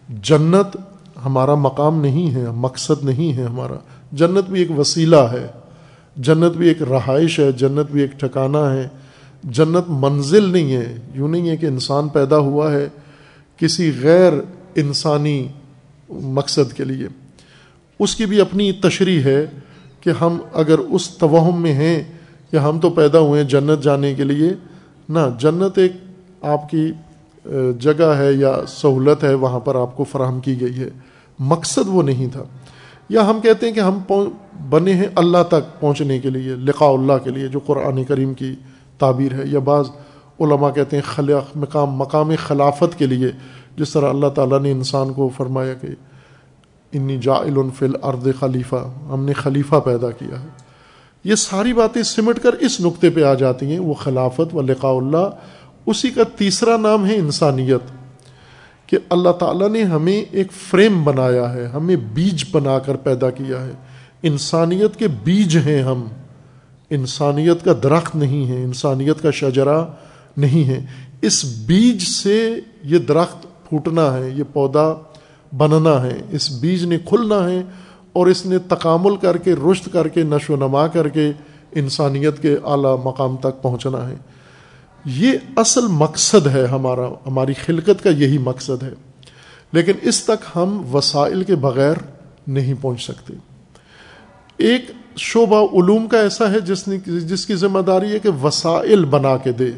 [0.08, 0.76] جنت
[1.24, 3.74] ہمارا مقام نہیں ہے، مقصد نہیں ہے ہمارا۔
[4.12, 5.46] جنت بھی ایک وسیلہ ہے۔
[6.16, 8.88] جنت بھی ایک رہائش ہے، جنت بھی ایک ٹھکانہ ہے۔
[9.44, 12.88] جنت منزل نہیں ہے۔ یوں نہیں ہے کہ انسان پیدا ہوا ہے،
[13.56, 14.32] کسی غیر
[14.74, 15.48] انسانی
[16.08, 17.06] مقصد کے لیے۔
[18.00, 19.46] اس کی بھی اپنی تشریح ہے
[20.00, 22.04] کہ ہم اگر اس توہم میں ہیں
[22.50, 24.50] کہ ہم تو پیدا ہوئے ہیں جنت جانے کے لیے،
[25.08, 25.92] نہ، جنت ایک
[26.40, 26.92] آپ کی
[27.78, 30.88] جگہ ہے یا سہولت ہے، وہاں پر آپ کو فراہم کی گئی ہے۔
[31.38, 32.44] مقصد وہ نہیں تھا۔
[33.08, 33.98] یا ہم کہتے ہیں کہ ہم
[34.70, 38.54] بنے ہیں اللہ تک پہنچنے کے لیے، لقاء اللہ کے لیے، جو قرآن کریم کی
[38.98, 39.84] تعبیر ہے۔ یا بعض
[40.40, 43.26] علماء کہتے ہیں خلا مقام مقام خلافت کے لیے
[43.78, 45.88] جس طرح اللہ تعالیٰ نے انسان کو فرمایا کہ
[46.92, 47.34] انی جا
[47.78, 50.48] فل ارد خلیفہ، ہم نے خلیفہ پیدا کیا ہے۔
[51.24, 54.92] یہ ساری باتیں سمٹ کر اس نقطے پہ آ جاتی ہیں، وہ خلافت و لقاء
[54.92, 55.30] اللہ،
[55.86, 57.80] اسی کا تیسرا نام ہے انسانیت،
[58.86, 63.64] کہ اللہ تعالیٰ نے ہمیں ایک فریم بنایا ہے، ہمیں بیج بنا کر پیدا کیا
[63.64, 63.72] ہے۔
[64.22, 66.04] انسانیت کے بیج ہیں ہم،
[66.90, 69.84] انسانیت کا درخت نہیں ہے، انسانیت کا شجرا
[70.36, 70.86] نہیں ہے۔
[71.22, 74.94] اس بیج سے یہ درخت پھوٹنا ہے، یہ پودا
[75.56, 77.62] بننا ہے، اس بیج نے کھلنا ہے
[78.12, 81.32] اور اس نے تکامل کر کے رشت کر کے، نشو و نما کر کے
[81.72, 84.14] انسانیت کے اعلیٰ مقام تک پہنچنا ہے۔
[85.04, 88.90] یہ اصل مقصد ہے ہمارا، ہماری خلقت کا یہی مقصد ہے۔
[89.72, 91.94] لیکن اس تک ہم وسائل کے بغیر
[92.46, 93.34] نہیں پہنچ سکتے۔
[94.56, 99.04] ایک شعبہ علوم کا ایسا ہے جس نے، جس کی ذمہ داری ہے کہ وسائل
[99.04, 99.70] بنا کے دے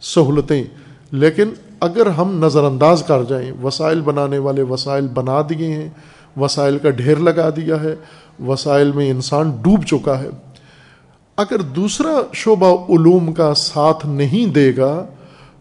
[0.00, 0.64] سہولتیں،
[1.10, 1.50] لیکن
[1.82, 5.88] اگر ہم نظر انداز کر جائیں، وسائل بنانے والے وسائل بنا دیے ہیں،
[6.36, 7.94] وسائل کا ڈھیر لگا دیا ہے،
[8.46, 10.28] وسائل میں انسان ڈوب چکا ہے۔
[11.36, 15.06] اگر دوسرا شعبہ علوم کا ساتھ نہیں دے گا،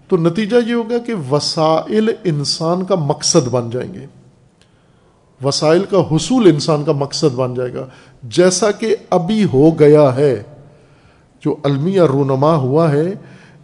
[0.08, 4.06] تو نتیجہ یہ ہوگا کہ وسائل انسان کا مقصد بن جائیں گے۔
[5.44, 7.86] وسائل کا حصول انسان کا مقصد بن جائے گا۔
[8.24, 10.44] جیسا کہ ابھی ہو گیا ہے،
[11.46, 13.14] جو المیہ رونما ہوا ہے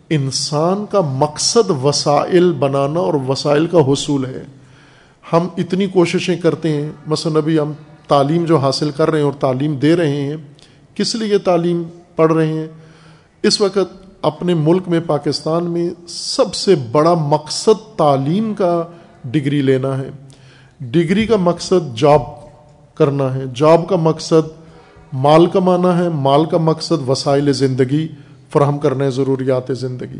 [0.10, 4.44] انسان کا مقصد وسائل بنانا اور وسائل کا حصول ہے۔
[5.34, 7.72] ہم اتنی کوششیں کرتے ہیں، مثلا ابھی ہم
[8.08, 10.38] تعلیم جو حاصل کر رہے ہیں اور تعلیم دے رہے ہیں،
[10.96, 11.84] کس لیے تعلیم
[12.16, 12.68] پڑھ رہے ہیں؟
[13.44, 18.84] اس وقت اپنے ملک میں، پاکستان میں سب سے بڑا مقصد تعلیم کا
[19.26, 20.10] ڈگری لینا ہے۔
[20.82, 22.22] ڈگری کا مقصد جاب
[22.96, 24.50] کرنا ہے۔ جاب کا مقصد
[25.14, 28.08] مال کمانا ہے۔ مال کا مقصد وسائل زندگی
[28.50, 30.20] فراہم کرنا ہے ضروریات زندگی۔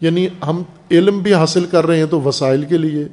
[0.00, 3.04] یعنی ہم علم بھی حاصل کر رہے ہیں تو وسائل کے لیے،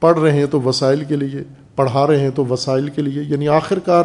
[0.00, 1.42] پڑھ رہے ہیں تو وسائل کے لیے،
[1.76, 4.04] پڑھا رہے ہیں تو وسائل کے لیے۔ یعنی آخر کار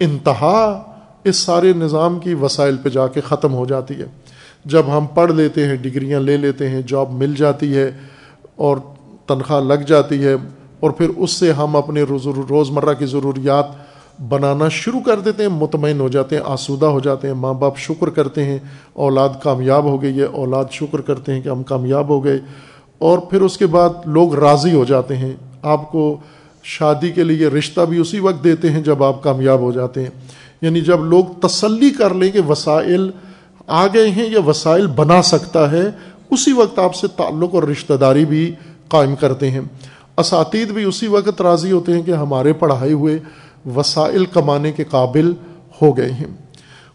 [0.00, 0.82] انتہا
[1.24, 4.06] اس سارے نظام کی وسائل پہ جا کے ختم ہو جاتی ہے۔
[4.64, 7.90] جب ہم پڑھ لیتے ہیں، ڈگریاں لے لیتے ہیں، جاب مل جاتی ہے
[8.56, 8.76] اور
[9.26, 10.34] تنخواہ لگ جاتی ہے
[10.80, 12.02] اور پھر اس سے ہم اپنے
[12.48, 13.85] روز مرہ کی ضروریات
[14.28, 17.78] بنانا شروع کر دیتے ہیں، مطمئن ہو جاتے ہیں، آسودہ ہو جاتے ہیں، ماں باپ
[17.78, 18.58] شکر کرتے ہیں،
[18.92, 22.38] اولاد کامیاب ہو گئی ہے، اولاد شکر کرتے ہیں کہ ہم کامیاب ہو گئے،
[22.98, 26.16] اور پھر اس کے بعد لوگ راضی ہو جاتے ہیں۔ آپ کو
[26.62, 30.10] شادی کے لیے رشتہ بھی اسی وقت دیتے ہیں جب آپ کامیاب ہو جاتے ہیں۔
[30.62, 33.10] یعنی جب لوگ تسلی کر لیں کہ وسائل
[33.66, 35.90] آ گئے ہیں یا وسائل بنا سکتا ہے،
[36.30, 38.54] اسی وقت آپ سے تعلق اور رشتہ داری بھی
[38.88, 39.60] قائم کرتے ہیں۔
[40.18, 43.18] اساتید بھی اسی وقت راضی ہوتے ہیں کہ ہمارے پڑھائے ہوئے
[43.76, 45.32] وسائل کمانے کے قابل
[45.82, 46.36] ہو گئے ہیں۔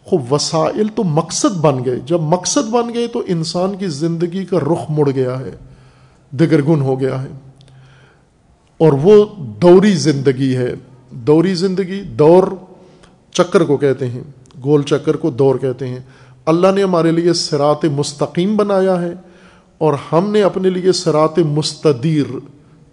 [0.04, 4.58] خوب، وسائل تو مقصد بن گئے۔ جب مقصد بن گئے تو انسان کی زندگی کا
[4.58, 5.50] رخ مڑ گیا ہے،
[6.30, 7.28] دگرگن ہو گیا ہے۔
[8.78, 9.24] اور وہ
[9.62, 10.74] دوری زندگی ہے۔
[11.10, 12.42] دوری زندگی دور
[13.32, 14.22] چکر کو کہتے ہیں،
[14.64, 15.98] گول چکر کو دور کہتے ہیں۔
[16.46, 19.12] اللہ نے ہمارے لیے سرات مستقیم بنایا ہے
[19.78, 22.34] اور ہم نے اپنے لیے سرات مستدیر،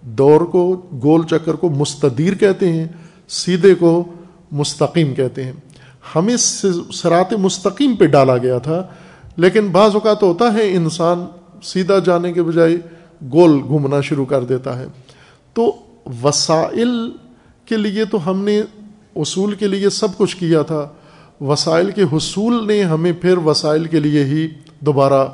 [0.02, 2.88] دور کو، گول چکر کو مستدیر کہتے ہیں۔
[3.30, 4.04] سیدھے کو
[4.52, 5.52] مستقیم کہتے ہیں۔
[6.16, 6.38] ہمیں
[6.94, 8.84] سرات مستقیم پہ ڈالا گیا تھا،
[9.38, 11.26] لیکن بعض اوقات ہوتا ہے انسان
[11.64, 12.78] سیدھا جانے کے بجائے
[13.32, 14.86] گول گھومنا شروع کر دیتا ہے۔
[15.54, 15.76] تو
[16.24, 17.12] وسائل
[17.66, 18.62] کے لیے تو ہم نے
[19.16, 20.88] اصول کے لیے سب کچھ کیا تھا۔
[21.42, 24.48] وسائل کے حصول نے ہمیں پھر وسائل کے لیے ہی
[24.80, 25.28] دوبارہ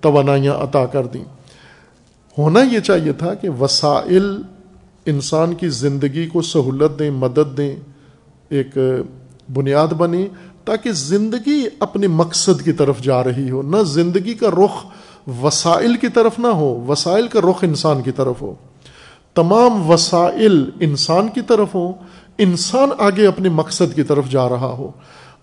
[0.00, 1.24] توانائیاں عطا کر دیں۔
[2.38, 4.42] ہونا یہ چاہیے تھا کہ وسائل
[5.06, 7.76] انسان کی زندگی کو سہولت دیں، مدد دیں،
[8.48, 8.78] ایک
[9.52, 10.28] بنیاد بنے
[10.64, 14.86] تاکہ زندگی اپنے مقصد کی طرف جا رہی ہو، نہ زندگی کا رخ
[15.42, 18.54] وسائل کی طرف نہ ہو، وسائل کا رخ انسان کی طرف ہو۔
[19.34, 21.92] تمام وسائل انسان کی طرف ہوں،
[22.38, 24.90] انسان آگے اپنے مقصد کی طرف جا رہا ہو۔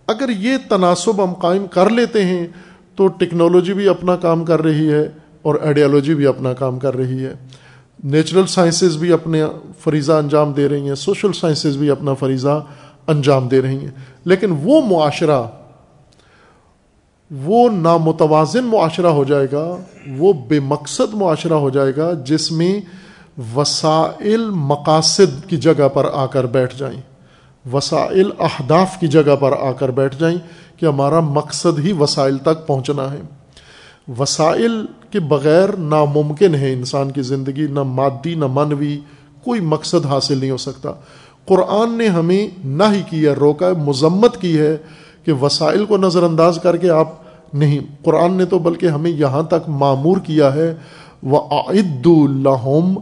[0.08, 2.48] اگر یہ تناسب ہم قائم کر لیتے ہیں
[2.96, 5.10] تو ٹیکنالوجی بھی اپنا کام کر رہی ہے
[5.42, 7.34] اور آئیڈیالوجی بھی اپنا کام کر رہی ہے۔
[8.04, 9.44] نیچرل سائنسز بھی اپنے
[9.80, 12.64] فریضہ انجام دے رہی ہیں، سوشل سائنسز بھی اپنا فریضہ
[13.08, 13.92] انجام دے رہی ہیں۔
[14.26, 15.44] لیکن وہ معاشرہ،
[17.44, 19.78] وہ نامتوازن معاشرہ ہو جائے گا،
[20.18, 22.82] وہ بے مقصد معاشرہ ہو جائے گا جس میں
[23.56, 27.02] وسائل مقاصد کی جگہ پر آ کر بیٹھ جائیں۔
[27.74, 30.38] وسائل اہداف کی جگہ پر آ کر بیٹھ جائیں
[30.78, 33.22] کہ ہمارا مقصد ہی وسائل تک پہنچنا ہے۔
[34.20, 39.00] وسائل کے بغیر ناممکن ہے انسان کی زندگی، نہ مادی، نہ منوی
[39.44, 40.92] کوئی مقصد حاصل نہیں ہو سکتا۔
[41.46, 44.78] قرآن نے ہمیں نہ ہی کی ہے روکا ہے، مذمت کی ہے
[45.26, 47.10] کہ وسائل کو نظر انداز کر کے آپ
[47.54, 50.76] نہیں۔ قرآن نے تو بلکہ ہمیں یہاں تک معمور کیا ہے۔
[51.24, 52.94] وہ عید الحم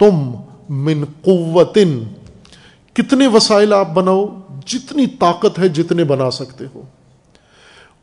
[0.00, 0.32] تم
[0.68, 2.02] من قوتن
[2.92, 4.26] کتنے وسائل آپ بناؤ،
[4.66, 6.82] جتنی طاقت ہے، جتنے بنا سکتے ہو۔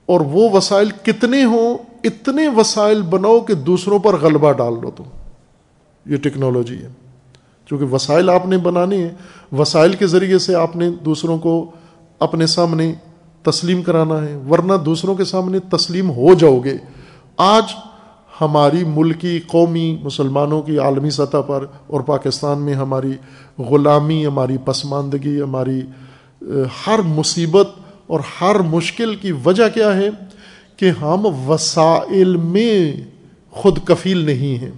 [0.10, 5.04] اور وہ وسائل کتنے ہوں، اتنے وسائل بناؤ کہ دوسروں پر غلبہ ڈال دو تم۔
[6.06, 6.88] یہ ٹیکنالوجی ہے۔
[7.66, 9.10] چونکہ وسائل آپ نے بنانے ہیں،
[9.52, 11.72] وسائل کے ذریعے سے آپ نے دوسروں کو
[12.20, 12.94] اپنے سامنے
[13.44, 16.78] تسلیم کرانا ہے، ورنہ دوسروں کے سامنے تسلیم ہو جاؤ گے۔
[17.38, 17.64] آج
[18.42, 23.14] ہماری ملکی قومی مسلمانوں کی عالمی سطح پر اور پاکستان میں ہماری
[23.58, 25.82] غلامی، ہماری پسماندگی، ہماری
[26.88, 27.70] ہر مصیبت
[28.10, 30.10] اور ہر مشکل کی وجہ کیا ہے
[30.78, 32.94] کہ ہم وسائل میں
[33.52, 34.72] خود کفیل نہیں ہیں۔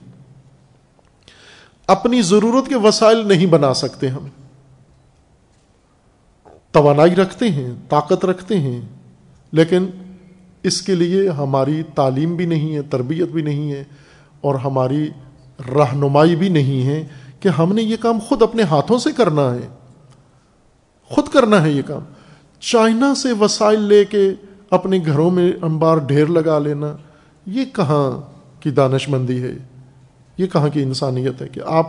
[1.87, 4.27] اپنی ضرورت کے وسائل نہیں بنا سکتے ہم۔
[6.71, 8.81] توانائی رکھتے ہیں، طاقت رکھتے ہیں،
[9.51, 9.85] لیکن
[10.63, 13.83] اس کے لیے ہماری تعلیم بھی نہیں ہے، تربیت بھی نہیں ہے،
[14.41, 15.09] اور ہماری
[15.59, 17.07] رہنمائی بھی نہیں ہے
[17.39, 19.67] کہ ہم نے یہ کام خود اپنے ہاتھوں سے کرنا ہے۔
[21.05, 22.01] خود کرنا ہے یہ کام۔
[22.61, 24.29] چائنا سے وسائل لے کے
[24.69, 26.95] اپنے گھروں میں انبار ڈھیر لگا لینا،
[27.45, 28.21] یہ کہاں
[28.61, 29.51] کی دانش مندی ہے؟
[30.37, 31.85] یہ کہاں کی انسانیت ہے کہ آپ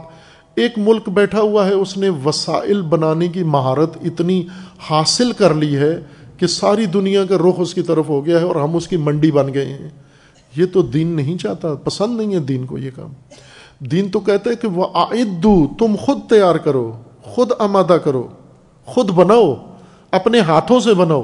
[0.55, 4.47] ایک ملک بیٹھا ہوا ہے، اس نے وسائل بنانے کی مہارت اتنی
[4.91, 6.01] حاصل کر لی ہے
[6.37, 8.97] کہ ساری دنیا کا رخ اس کی طرف ہو گیا ہے اور ہم اس کی
[8.97, 9.89] منڈی بن گئے ہیں۔
[10.57, 13.13] یہ تو دین نہیں چاہتا، پسند نہیں ہے دین کو یہ کام۔
[13.79, 18.29] دین تو کہتا ہے کہ وہ آئدو تم خود تیار کرو، خود آمادہ کرو،
[18.87, 19.72] خود بناؤ۔
[20.13, 21.23] اپنے ہاتھوں سے بناؤ۔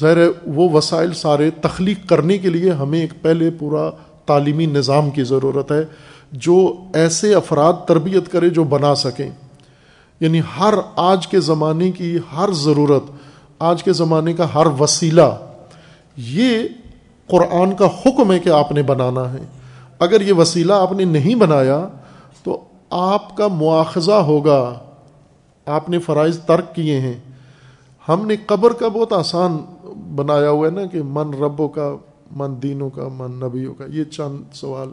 [0.00, 3.90] ظاہر ہے وہ وسائل سارے تخلیق کرنے کے لیے ہمیں ایک پہلے پورا
[4.26, 5.84] تعلیمی نظام کی ضرورت ہے
[6.32, 9.30] جو ایسے افراد تربیت کرے جو بنا سکیں۔
[10.20, 13.02] یعنی ہر آج کے زمانے کی ہر ضرورت،
[13.58, 15.54] آج کے زمانے کا ہر وسیلہ،
[16.16, 16.58] یہ
[17.26, 19.46] قرآن کا حکم ہے کہ آپ نے بنانا ہے۔
[19.98, 21.88] اگر یہ وسیلہ آپ نے نہیں بنایا
[22.42, 24.74] تو آپ کا مواخذہ ہوگا۔
[25.66, 27.14] آپ نے فرائض ترک کیے ہیں۔
[28.08, 29.56] ہم نے قبر کا بہت آسان
[30.14, 31.96] بنایا ہوا ہے نا کہ من ربوں کا،
[32.36, 34.88] من دینوں کا، من نبیوں کا، یہ چند سوال۔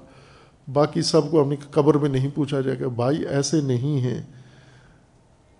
[0.73, 4.21] باقی سب کو اپنی قبر میں نہیں پوچھا جائے گا بھائی ایسے نہیں ہیں۔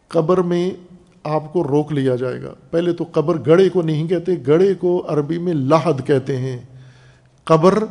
[0.07, 0.71] قبر میں
[1.23, 5.05] آپ کو روک لیا جائے گا۔ پہلے تو قبر گڑے کو نہیں کہتے گڑے کو
[5.09, 6.59] عربی میں لاہد کہتے ہیں۔
[7.43, 7.83] قبر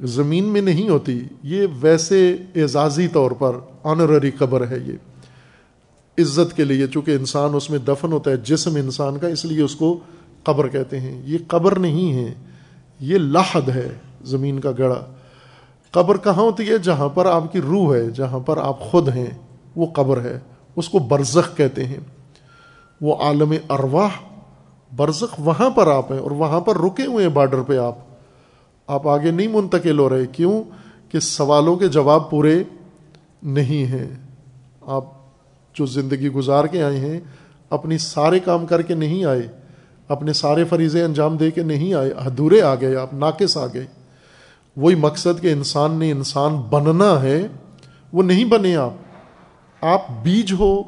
[0.00, 5.11] زمین میں نہیں ہوتی، یہ ویسے اعزازی طور پر آنرری قبر ہے یہ۔
[6.18, 9.62] عزت کے لیے، چونکہ انسان اس میں دفن ہوتا ہے، جسم انسان کا، اس لیے
[9.62, 9.98] اس کو
[10.42, 12.34] قبر کہتے ہیں۔ یہ قبر نہیں ہے،
[13.00, 13.88] یہ لاحد ہے،
[14.24, 15.06] زمین کا گڑا
[15.90, 19.30] قبر کہاں ہوتی ہے؟ جہاں پر آپ کی روح ہے، جہاں پر آپ خود ہیں،
[19.76, 20.38] وہ قبر ہے۔
[20.76, 22.00] اس کو برزخ کہتے ہیں۔
[23.00, 24.08] وہ عالم ارواح،
[24.96, 27.98] برزخ وہاں پر آپ ہیں اور وہاں پر رکے ہوئے ہیں بارڈر پہ آپ۔
[28.86, 30.62] آپ آگے نہیں منتقل ہو رہے، کیوں؟
[31.08, 32.62] کہ سوالوں کے جواب پورے
[33.42, 34.08] نہیں ہیں۔
[34.80, 35.21] آپ
[35.74, 37.20] جو زندگی گزار کے آئے ہیں،
[37.70, 39.48] اپنی سارے کام کر کے نہیں آئے،
[40.08, 43.86] اپنے سارے فریضے انجام دے کے نہیں آئے، ادھورے آ گئے، آپ ناقص آ گئے۔
[44.76, 47.46] وہی مقصد کہ انسان نے انسان بننا ہے،
[48.12, 48.92] وہ نہیں بنے آپ۔
[49.80, 50.82] آپ بیج ہو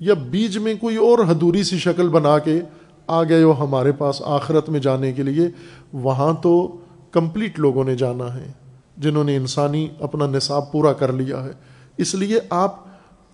[0.00, 2.60] یا بیج میں کوئی اور حدوری سی شکل بنا کے
[3.06, 5.48] آ گئے ہو ہمارے پاس آخرت میں جانے کے لیے،
[5.92, 6.76] وہاں تو
[7.10, 8.52] کمپلیٹ لوگوں نے جانا ہے،
[8.96, 11.50] جنہوں نے انسانی اپنا نصاب پورا کر لیا ہے۔
[11.96, 12.87] اس لیے آپ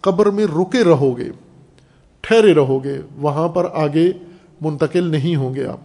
[0.05, 1.29] قبر میں رکے رہو گے،
[2.21, 4.13] ٹھہرے رہو گے، وہاں پر آگے
[4.61, 5.81] منتقل نہیں ہوں گے آپ۔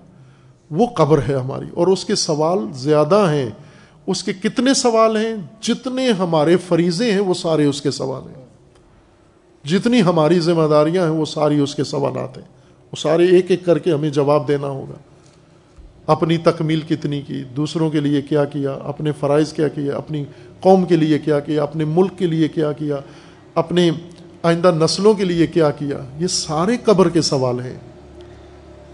[0.72, 3.49] وہ قبر ہے ہماری، اور اس کے سوال زیادہ ہیں۔
[4.07, 8.45] اس کے کتنے سوال ہیں؟ جتنے ہمارے فریضے ہیں، وہ سارے اس کے سوال ہیں۔
[9.67, 12.45] جتنی ہماری ذمہ داریاں ہیں، وہ ساری اس کے سوالات ہیں۔
[12.91, 14.95] وہ سارے ایک ایک کر کے ہمیں جواب دینا ہوگا۔
[16.07, 20.26] اپنی تکمیل کتنی کی، دوسروں کے لیے کیا کیا، اپنے فرائض کیا کیا، اپنی
[20.59, 22.97] قوم کے لیے کیا کیا، اپنے ملک کے لیے کیا کیا
[23.60, 23.91] اپنے
[24.43, 27.78] آئندہ نسلوں کے لیے کیا کیا؟ یہ سارے قبر کے سوال ہیں۔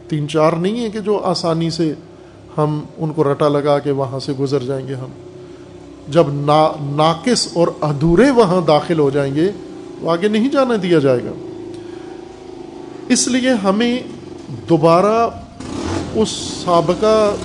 [0.07, 1.93] تین چار نہیں ہیں کہ جو آسانی سے
[2.57, 5.07] ہم ان کو رٹا لگا کے وہاں سے گزر جائیں گے ہم۔
[6.07, 9.51] جب نا، ناقص اور ادھورے وہاں داخل ہو جائیں گے،
[10.01, 11.31] تو آگے نہیں جانا دیا جائے گا۔
[13.07, 13.99] اس لیے ہمیں
[14.69, 15.29] دوبارہ
[16.15, 16.29] اس
[16.65, 17.35] سابقہ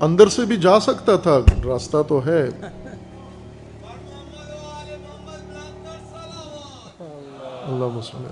[0.00, 2.48] اندر سے بھی جا سکتا تھا راستہ تو ہے۔
[7.62, 8.26] اللہ مسلم۔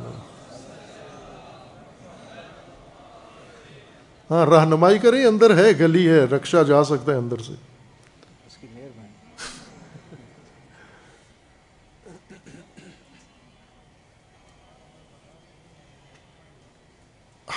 [4.31, 7.53] ہاں رہنمائی کریں اندر ہے گلی ہے رکشا جا سکتا ہے اندر سے۔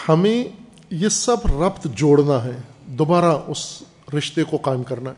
[0.10, 0.44] ہمیں
[0.90, 3.84] یہ سب ربط جوڑنا ہے۔ دوبارہ اس
[4.18, 5.16] رشتے کو قائم کرنا ہے۔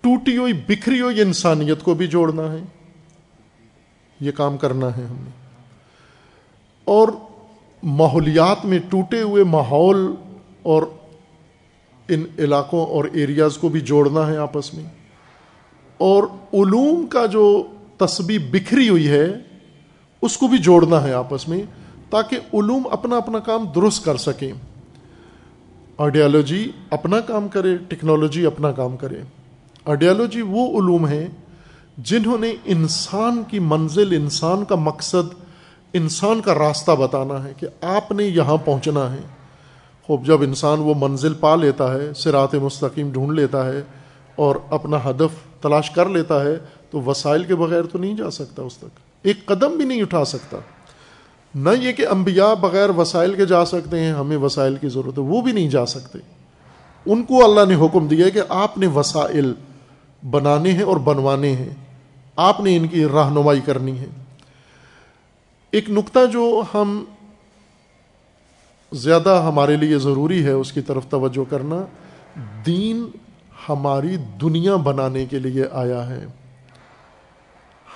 [0.00, 2.60] ٹوٹی ہوئی، بکھری ہوئی انسانیت کو بھی جوڑنا ہے۔
[4.20, 5.32] یہ کام کرنا ہے ہمیں
[6.84, 7.08] اور
[7.82, 10.14] ماحولیات میں ٹوٹے ہوئے ماحول
[10.62, 10.82] اور
[12.08, 14.84] ان علاقوں اور ایریاز کو بھی جوڑنا ہے آپس میں۔
[15.98, 16.22] اور
[16.52, 17.66] علوم کا جو
[17.96, 19.26] تصبی بکھری ہوئی ہے،
[20.22, 21.62] اس کو بھی جوڑنا ہے آپس میں،
[22.10, 24.52] تاکہ علوم اپنا اپنا کام درست کر سکیں۔
[25.98, 29.16] آئیڈیالوجی اپنا کام کرے، ٹیکنالوجی اپنا کام کرے۔
[29.84, 31.26] آئیڈیالوجی وہ علوم ہیں
[31.98, 35.34] جنہوں نے انسان کی منزل، انسان کا مقصد،
[35.92, 39.20] انسان کا راستہ بتانا ہے کہ آپ نے یہاں پہنچنا ہے۔
[40.02, 43.82] خوب، جب انسان وہ منزل پا لیتا ہے سرات مستقیم ڈھونڈ لیتا ہے
[44.36, 46.56] اور اپنا ہدف تلاش کر لیتا ہے،
[46.90, 50.24] تو وسائل کے بغیر تو نہیں جا سکتا اس تک۔ ایک قدم بھی نہیں اٹھا
[50.24, 50.56] سکتا۔
[51.54, 55.22] نہ یہ کہ انبیاء بغیر وسائل کے جا سکتے ہیں، ہمیں وسائل کی ضرورت ہے،
[55.22, 56.18] وہ بھی نہیں جا سکتے۔
[57.06, 59.54] ان کو اللہ نے حکم دیا کہ آپ نے وسائل
[60.30, 61.70] بنانے ہیں اور بنوانے ہیں۔
[62.36, 64.06] آپ نے ان کی رہنمائی کرنی ہے۔
[65.70, 67.04] ایک نقطہ جو ہم
[68.92, 71.76] زیادہ ہمارے لیے ضروری ہے، اس کی طرف توجہ کرنا،
[72.66, 73.06] دین
[73.68, 76.26] ہماری دنیا بنانے کے لیے آیا ہے۔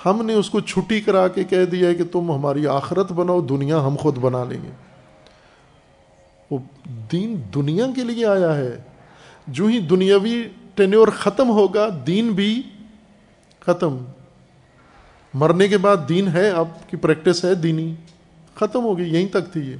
[0.05, 3.41] ہم نے اس کو چھٹی کرا کے کہہ دیا ہے کہ تم ہماری آخرت بناؤ،
[3.41, 4.71] دنیا ہم خود بنا لیں گے۔
[6.51, 6.57] وہ
[7.11, 8.81] دین دنیا کے لیے آیا ہے۔
[9.47, 10.43] جو ہی دنیاوی
[10.75, 12.61] ٹینیور ختم ہوگا، دین بھی
[13.59, 13.97] ختم۔
[15.33, 17.95] مرنے کے بعد دین ہے، آپ کی پریکٹس ہے، دینی
[18.55, 19.75] ختم ہوگی، یہیں تک تھی یہ۔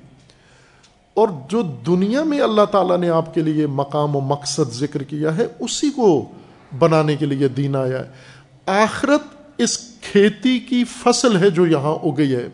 [1.14, 5.38] اور جو دنیا میں اللہ تعالیٰ نے آپ کے لیے مقام و مقصد ذکر کیا
[5.38, 6.26] ہے، اسی کو
[6.80, 8.12] بنانے کے لیے دین آیا ہے۔
[8.66, 9.22] آخرت
[9.58, 12.48] اس کھیتی کی فصل ہے جو یہاں اگئی ہے۔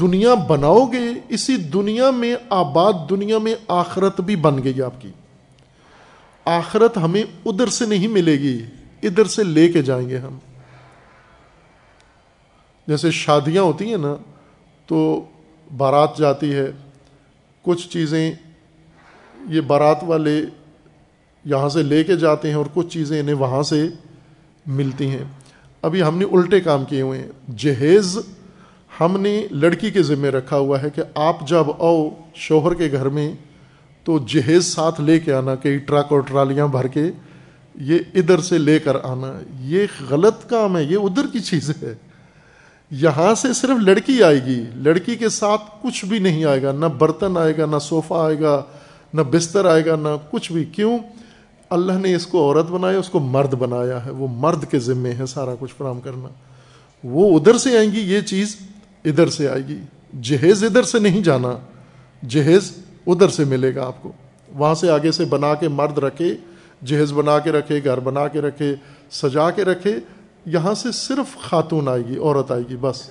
[0.00, 5.10] دنیا بناؤ گے، اسی دنیا میں آباد دنیا میں آخرت بھی بن گئی آپ کی۔
[6.44, 8.62] آخرت ہمیں ادھر سے نہیں ملے گی،
[9.02, 10.38] ادھر سے لے کے جائیں گے ہم۔
[12.86, 14.16] جیسے شادیاں ہوتی ہیں نا،
[14.86, 15.24] تو
[15.76, 16.70] بارات جاتی ہے،
[17.62, 18.32] کچھ چیزیں
[19.48, 20.44] یہ بارات والے
[21.44, 23.88] یہاں سے لے کے جاتے ہیں اور کچھ چیزیں انہیں وہاں سے
[24.66, 25.24] ملتی ہیں۔
[25.82, 28.18] ابھی ہم نے الٹے کام کیے ہوئے ہیں۔ جہیز
[29.00, 33.08] ہم نے لڑکی کے ذمہ رکھا ہوا ہے کہ آپ جب آؤ شوہر کے گھر
[33.08, 33.32] میں
[34.04, 37.10] تو جہیز ساتھ لے کے آنا، کئی ٹرک اور ٹرالیاں بھر کے
[37.80, 41.94] یہ ادھر سے لے کر آنا۔ یہ غلط کام ہے، یہ ادھر کی چیز ہے۔
[42.90, 46.86] یہاں سے صرف لڑکی آئے گی۔ لڑکی کے ساتھ کچھ بھی نہیں آئے گا، نہ
[46.86, 48.62] برتن آئے گا، نہ صوفہ آئے گا،
[49.14, 50.98] نہ بستر آئے گا، نہ کچھ بھی۔ کیوں؟
[51.72, 55.12] اللہ نے اس کو عورت بنایا، اس کو مرد بنایا ہے۔ وہ مرد کے ذمے
[55.12, 56.28] ہے سارا کچھ فراہم کرنا۔
[57.04, 58.56] وہ ادھر سے آئیں گی، یہ چیز
[59.04, 59.78] ادھر سے آئے گی۔
[60.20, 61.56] جہیز ادھر سے نہیں جانا،
[62.28, 62.72] جہیز
[63.06, 64.12] ادھر سے ملے گا آپ کو۔
[64.52, 66.34] وہاں سے آگے سے بنا کے مرد رکھے،
[66.84, 68.74] جہیز بنا کے رکھے، گھر بنا کے رکھے،
[69.10, 69.98] سجا کے رکھے۔
[70.46, 73.10] یہاں سے صرف خاتون آئے گی، عورت آئے گی، بس۔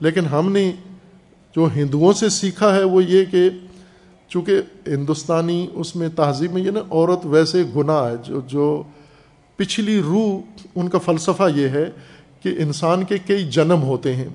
[0.00, 0.72] لیکن ہم نے
[1.56, 3.50] جو ہندوؤں سے سیکھا ہے وہ یہ کہ
[4.28, 4.52] چونکہ
[4.86, 8.82] ہندوستانی اس میں تہذیب میں یہ نا عورت ویسے گناہ ہے، جو جو
[9.56, 10.40] پچھلی روح،
[10.76, 11.90] ان کا فلسفہ یہ ہے
[12.42, 14.28] کہ انسان کے کئی جنم ہوتے ہیں۔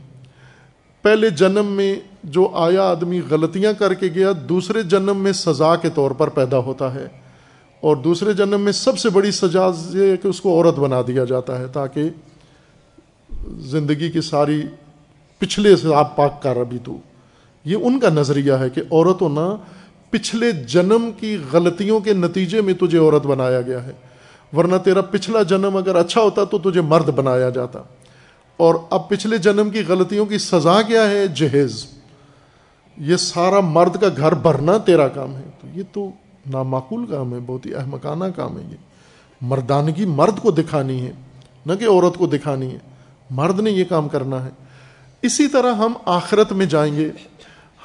[1.02, 5.90] پہلے جنم میں جو آیا آدمی غلطیاں کر کے گیا، دوسرے جنم میں سزا کے
[5.90, 7.08] طور پر پیدا ہوتا ہے۔
[7.82, 11.02] اور دوسرے جنم میں سب سے بڑی سزا یہ ہے کہ اس کو عورت بنا
[11.08, 12.10] دیا جاتا ہے تاکہ
[13.60, 14.62] زندگی کی ساری
[15.38, 16.98] پچھلے سے آپ پاک کر ابھی تو۔
[17.66, 19.56] یہ ان کا نظریہ ہے کہ عورت ہونا
[20.12, 23.92] پچھلے جنم کی غلطیوں کے نتیجے میں تجھے عورت بنایا گیا ہے۔
[24.54, 27.80] ورنہ تیرا پچھلا جنم اگر اچھا ہوتا تو تجھے مرد بنایا جاتا۔
[28.58, 31.86] اور اب پچھلے جنم کی غلطیوں کی سزا کیا ہے؟ جہیز۔
[32.98, 36.10] یہ سارا مرد کا گھر بھرنا تیرا کام ہے۔ تو یہ تو
[36.52, 38.78] نامعقول کام ہے، بہت ہی احمقانہ کام ہے یہ۔
[39.42, 41.12] مردانگی مرد کو دکھانی ہے،
[41.66, 42.80] نہ کہ عورت کو دکھانی ہے۔
[43.30, 44.50] مرد نے یہ کام کرنا ہے۔
[45.22, 47.12] اسی طرح ہم آخرت میں جائیں گے۔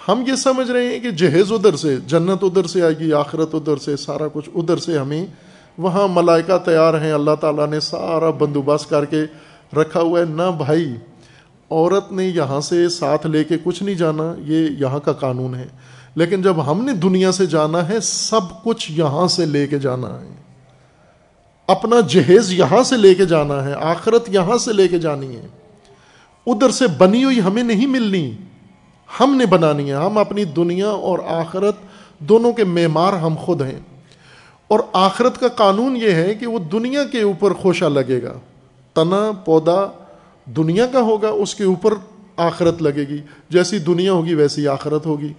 [0.08, 3.54] ہم یہ سمجھ رہے ہیں کہ جہیز ادھر سے، جنت ادھر سے آئے گی، آخرت
[3.54, 5.26] ادھر سے، سارا کچھ ادھر سے ہمیں
[5.78, 9.22] وہاں ملائکہ تیار ہیں۔ اللہ تعالیٰ نے سارا بندوبست کر کے
[9.76, 10.94] رکھا ہوا ہے۔ نہ بھائی،
[11.70, 15.66] عورت نے یہاں سے ساتھ لے کے کچھ نہیں جانا، یہ یہاں کا قانون ہے۔
[16.14, 20.20] لیکن جب ہم نے دنیا سے جانا ہے، سب کچھ یہاں سے لے کے جانا
[20.20, 20.34] ہے۔
[21.68, 25.46] اپنا جہیز یہاں سے لے کے جانا ہے، آخرت یہاں سے لے کے جانی ہے۔
[26.46, 28.36] ادھر سے بنی ہوئی ہمیں نہیں ملنی۔
[29.20, 31.76] ہم نے بنانی ہے، ہم اپنی دنیا اور آخرت
[32.18, 33.80] دونوں کے معمار ہم خود ہیں۔
[34.68, 38.32] اور آخرت کا قانون یہ ہے کہ وہ دنیا کے اوپر خوشہ لگے گا۔
[38.94, 40.04] تنا، پودا
[40.44, 41.94] دنیا کا ہوگا، اس کے اوپر
[42.36, 45.32] آخرت لگے گی۔ جیسی دنیا ہوگی، ویسی آخرت ہوگی۔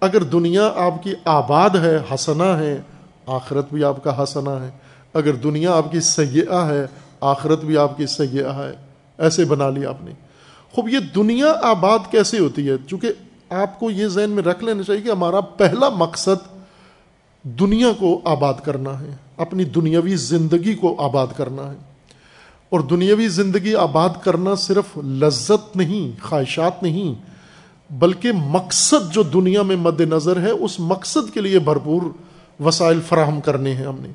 [0.00, 2.80] اگر دنیا آپ کی آباد ہے ہسنا ہے،
[3.26, 4.70] آخرت بھی آپ کا ہسنا ہے۔
[5.14, 6.86] اگر دنیا آپ کی سیاح ہے،
[7.20, 8.72] آخرت بھی آپ کی سیاح ہے۔
[9.18, 10.10] ایسے بنا لی آپ نے۔
[10.74, 13.08] خوب، یہ دنیا آباد کیسے ہوتی ہے؟ چونکہ
[13.50, 16.54] آپ کو یہ ذہن میں رکھ لینا چاہیے کہ ہمارا پہلا مقصد
[17.42, 21.76] دنیا کو آباد کرنا ہے، اپنی دنیاوی زندگی کو آباد کرنا ہے۔
[22.70, 27.34] اور دنیاوی زندگی آباد کرنا صرف لذت نہیں، خواہشات نہیں،
[27.92, 32.02] بلکہ مقصد جو دنیا میں مد نظر ہے، اس مقصد کے لیے بھرپور
[32.62, 34.08] وسائل فراہم کرنے ہیں ہم نے۔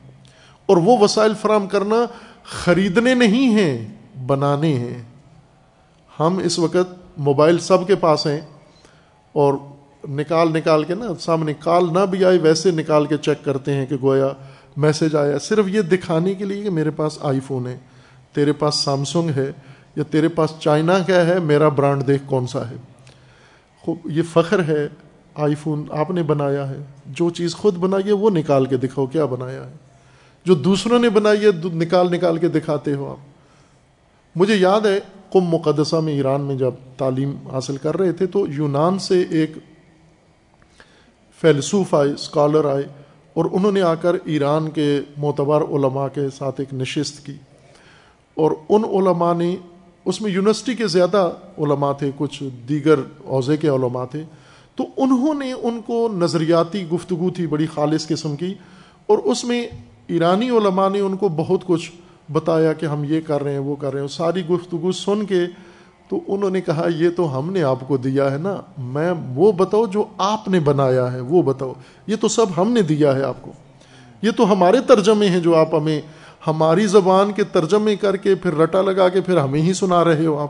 [0.65, 1.95] اور وہ وسائل فراہم کرنا
[2.43, 3.87] خریدنے نہیں ہیں،
[4.25, 5.08] بنانے ہیں۔
[6.19, 8.41] ہم اس وقت موبائل سب کے پاس ہیں
[9.33, 9.53] اور
[10.09, 13.85] نکال نکال کے نا سامنے کال نہ بھی آئے ویسے نکال کے چیک کرتے ہیں
[13.85, 14.27] کہ گویا
[14.77, 17.77] میسج آیا۔ صرف یہ دکھانے کے لیے کہ میرے پاس آئی فون ہے،
[18.33, 19.51] تیرے پاس سامسنگ ہے
[19.95, 22.75] یا تیرے پاس چائنا کیا ہے، میرا برانڈ دیکھ کون سا ہے۔
[23.81, 24.87] خوب یہ فخر ہے
[25.35, 29.05] آئی فون آپ نے بنایا ہے۔ جو چیز خود بنائی ہے وہ نکال کے دکھاؤ،
[29.05, 29.73] کیا بنایا ہے۔
[30.45, 33.17] جو دوسروں نے بنائی ہے نکال نکال کے دکھاتے ہو آپ۔
[34.35, 34.99] مجھے یاد ہے
[35.33, 39.51] کم مقدسہ میں ایران میں جب تعلیم حاصل کر رہے تھے تو یونان سے ایک
[41.41, 42.83] فیلسوف آئے اسکالر آئے
[43.33, 47.33] اور انہوں نے آ کر ایران کے معتبر علماء کے ساتھ ایک نشست کی۔
[48.35, 49.55] اور ان علماء نے،
[50.05, 54.23] اس میں یونیورسٹی کے زیادہ علماء تھے، کچھ دیگر عوضے کے علماء تھے،
[54.75, 58.53] تو انہوں نے ان کو نظریاتی گفتگو تھی، بڑی خالص قسم کی۔
[59.05, 59.67] اور اس میں
[60.07, 61.91] ایرانی علماء نے ان کو بہت کچھ
[62.31, 65.45] بتایا کہ ہم یہ کر رہے ہیں، وہ کر رہے ہیں ساری گفتگو سن کے
[66.09, 69.51] تو انہوں نے کہا، یہ تو ہم نے آپ کو دیا ہے نا، میں وہ
[69.51, 71.73] بتاؤ جو آپ نے بنایا ہے، وہ بتاؤ۔
[72.07, 73.51] یہ تو سب ہم نے دیا ہے آپ کو۔
[74.21, 76.01] یہ تو ہمارے ترجمے ہیں جو آپ ہمیں،
[76.47, 80.25] ہماری زبان کے ترجمے کر کے پھر رٹا لگا کے پھر ہمیں ہی سنا رہے
[80.25, 80.49] ہو آپ۔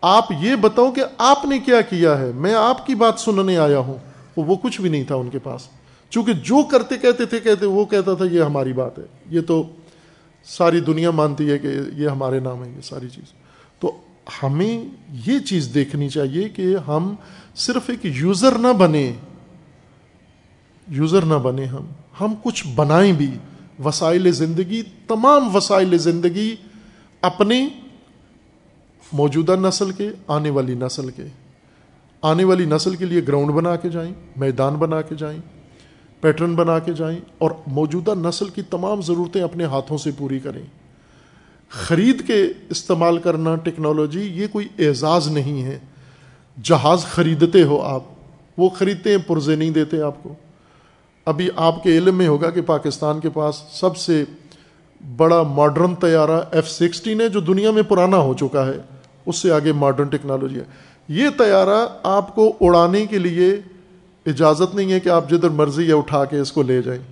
[0.00, 3.78] آپ یہ بتاؤ کہ آپ نے کیا کیا ہے۔ میں آپ کی بات سننے آیا
[3.78, 3.96] ہوں۔
[4.36, 5.60] وہ کچھ بھی نہیں تھا ان کے پاس۔
[6.10, 9.62] چونکہ جو کرتے کہتے تھے، کہتے وہ کہتا تھا، یہ ہماری بات ہے۔ یہ تو
[10.48, 13.32] ساری دنیا مانتی ہے کہ یہ ہمارے نام ہے یہ ساری چیز۔
[13.80, 13.96] تو
[14.42, 14.84] ہمیں
[15.26, 17.14] یہ چیز دیکھنی چاہیے کہ ہم
[17.54, 19.12] صرف ایک یوزر نہ بنے۔
[20.88, 21.86] یوزر نہ بنے ہم۔
[22.20, 23.30] ہم کچھ بنائیں بھی۔
[23.84, 26.56] وسائل زندگی، تمام وسائل زندگی
[27.20, 27.68] اپنے
[29.12, 31.24] موجودہ نسل کے، آنے والی نسل کے۔
[32.22, 35.57] آنے والی نسل کے لیے گراؤنڈ بنا کے جائیں، میدان بنا کے جائیں۔
[36.20, 40.62] پیٹرن بنا کے جائیں اور موجودہ نسل کی تمام ضرورتیں اپنے ہاتھوں سے پوری کریں۔
[41.68, 45.78] خرید کے استعمال کرنا ٹیکنالوجی یہ کوئی اعزاز نہیں ہے۔
[46.62, 48.02] جہاز خریدتے ہو آپ،
[48.56, 50.34] وہ خریدتے ہیں، پرزے نہیں دیتے آپ کو۔
[51.24, 54.24] ابھی آپ کے علم میں ہوگا کہ پاکستان کے پاس سب سے
[55.16, 58.78] بڑا ماڈرن طیارہ ایف سکسٹین ہے، جو دنیا میں پرانا ہو چکا ہے۔
[59.26, 60.64] اس سے آگے ماڈرن ٹیکنالوجی ہے۔
[61.08, 63.56] یہ طیارہ آپ کو اڑانے کے لیے
[64.28, 67.02] اجازت نہیں ہے کہ آپ جدھر مرضی ہے اٹھا کے اس کو لے جائیں۔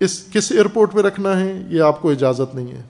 [0.00, 2.82] اس کس ایئرپورٹ پہ رکھنا ہے؟ یہ آپ کو اجازت نہیں ہے۔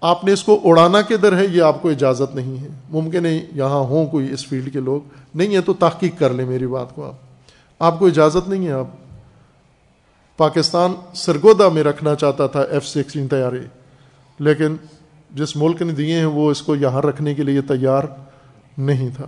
[0.00, 3.46] آپ نے اس کو اڑانا کدھر ہے؟ یہ آپ کو اجازت نہیں ہے۔ ممکن ہے
[3.54, 5.00] یہاں ہوں کوئی اس فیلڈ کے لوگ۔
[5.34, 7.14] نہیں ہے تو تحقیق کر لیں میری بات کو آپ۔
[7.78, 8.86] آپ کو اجازت نہیں ہے۔ آپ
[10.36, 13.60] پاکستان سرگودا میں رکھنا چاہتا تھا ایف سکسٹین تیارے۔
[14.38, 14.76] لیکن
[15.30, 18.02] جس ملک نے دیے ہیں وہ اس کو یہاں رکھنے کے لیے تیار
[18.78, 19.26] نہیں تھا۔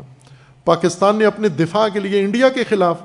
[0.65, 3.01] پاکستان نے اپنے دفاع کے لیے انڈیا کے خلاف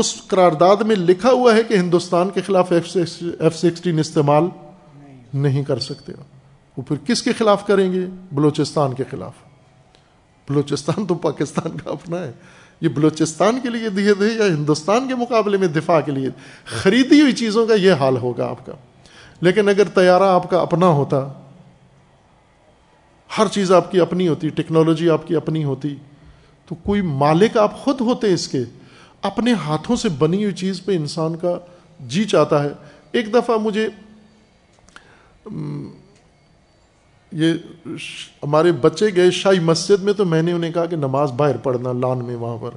[0.00, 4.44] اس قرارداد میں لکھا ہوا ہے کہ ہندوستان کے خلاف ایف سکسٹین استعمال
[5.34, 6.12] نہیں کر سکتے۔
[6.76, 9.32] وہ پھر کس کے خلاف کریں گے؟ بلوچستان کے خلاف۔
[10.48, 12.32] بلوچستان تو پاکستان کا اپنا ہے۔
[12.80, 16.28] یہ بلوچستان کے لیے دیے تھے یا ہندوستان کے مقابلے میں دفاع کے لیے؟
[16.64, 18.72] خریدی ہوئی چیزوں کا یہ حال ہوگا آپ کا۔
[19.40, 21.28] لیکن اگر طیارہ آپ کا اپنا ہوتا،
[23.38, 25.96] ہر چیز آپ کی اپنی ہوتی، ٹیکنالوجی آپ کی اپنی ہوتی،
[26.68, 28.64] تو کوئی مالک آپ خود ہوتے اس کے
[29.22, 31.58] اپنے ہاتھوں سے بنی ہوئی چیز پہ انسان کا
[32.00, 32.68] جی چاہتا ہے۔
[33.12, 33.88] ایک دفعہ مجھے
[37.32, 37.52] یہ
[38.42, 41.92] ہمارے بچے گئے شاہی مسجد میں تو میں نے انہیں کہا کہ نماز باہر پڑھنا،
[41.92, 42.70] لان میں وہاں پر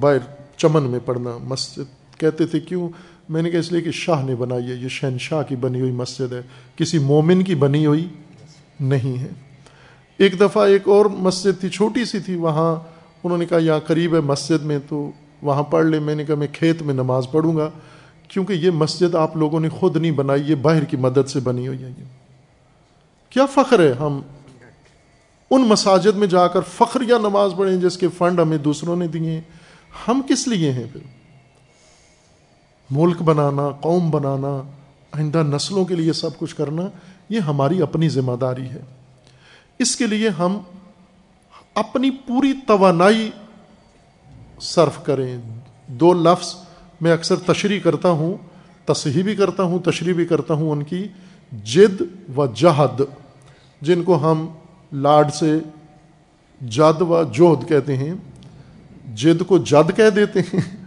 [0.00, 0.18] باہر
[0.56, 2.88] چمن میں پڑھنا۔ مسجد کہتے تھے، کیوں؟
[3.28, 5.92] میں نے کہا، اس لیے کہ شاہ نے بنائی ہے۔ یہ شہنشاہ کی بنی ہوئی
[5.92, 6.40] مسجد ہے۔
[6.76, 8.08] کسی مومن کی بنی ہوئی
[8.80, 9.28] نہیں ہے۔
[10.18, 12.95] ایک دفعہ ایک اور مسجد تھی، چھوٹی سی تھی، وہاں
[13.26, 15.10] انہوں نے کہا، یہاں قریب ہے مسجد میں، تو
[15.42, 17.70] وہاں پڑھ لے۔ میں نے کہا، میں کھیت میں نماز پڑھوں گا۔
[18.28, 21.68] کیونکہ یہ مسجد آپ لوگوں نے خود نہیں بنائی، یہ باہر کی مدد سے بنی
[21.68, 22.04] ہوئی ہے۔ یہ
[23.30, 24.20] کیا فخر ہے؟ ہم
[25.50, 29.06] ان مساجد میں جا کر فخر یا نماز پڑھیں جس کے فنڈ ہمیں دوسروں نے
[29.06, 29.40] دیے۔
[30.08, 31.00] ہم کس لیے ہیں پھر؟
[32.90, 34.62] ملک بنانا، قوم بنانا،
[35.12, 36.82] آئندہ نسلوں کے لیے سب کچھ کرنا،
[37.28, 38.80] یہ ہماری اپنی ذمہ داری ہے۔
[39.78, 40.58] اس کے لیے ہم
[41.76, 43.30] اپنی پوری توانائی
[44.60, 45.38] صرف کریں۔
[45.86, 46.54] دو لفظ
[47.00, 48.36] میں اکثر تشریح کرتا ہوں،
[48.84, 51.08] تصحیح بھی کرتا ہوں، تشریح بھی کرتا ہوں ان کی۔
[51.64, 52.02] جد
[52.36, 53.00] و جہد،
[53.80, 54.46] جن کو ہم
[54.92, 55.58] لاڈ سے
[56.60, 58.14] جد و جوہد کہتے ہیں۔
[59.14, 60.86] جد کو جد کہہ دیتے ہیں۔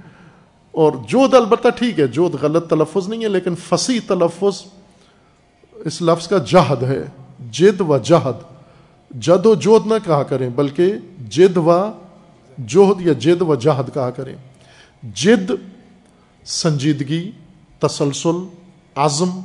[0.71, 4.63] اور جوہد البتہ ٹھیک ہے جوہد غلط تلفظ نہیں ہے، لیکن فصیح تلفظ
[5.73, 7.05] اس لفظ کا جہد ہے۔
[7.51, 8.48] جد و جہد۔
[9.12, 10.93] جد و جوہد نہ کہا کریں، بلکہ
[11.30, 11.91] جد و
[12.57, 14.36] جوہد یا جد و جہد کہا کریں۔
[15.03, 15.51] جد،
[16.45, 17.32] سنجیدگی،
[17.80, 18.36] تسلسل،
[18.95, 19.39] عزم،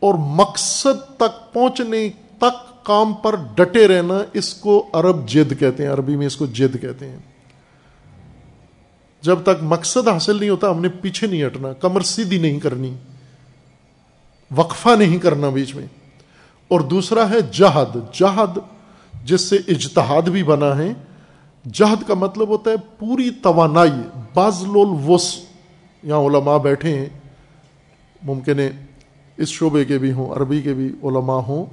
[0.00, 5.90] اور مقصد تک پہنچنے تک کام پر ڈٹے رہنا، اس کو عرب جد کہتے ہیں۔
[5.90, 7.18] عربی میں اس کو جد کہتے ہیں۔
[9.22, 12.94] جب تک مقصد حاصل نہیں ہوتا، ہم نے پیچھے نہیں ہٹنا، کمر سیدھی نہیں کرنی،
[14.56, 15.86] وقفہ نہیں کرنا بیچ میں۔
[16.70, 18.58] اور دوسرا ہے جہد۔ جہد
[19.24, 20.92] جس سے اجتہاد بھی بنا ہے۔
[21.72, 24.02] جہد کا مطلب ہوتا ہے پوری توانائی
[24.34, 25.36] بازل الوس
[26.02, 27.06] یہاں علماء بیٹھے ہیں۔
[28.22, 28.70] ممکن ہے
[29.36, 31.64] اس شعبے کے بھی ہوں، عربی کے بھی علماء ہوں۔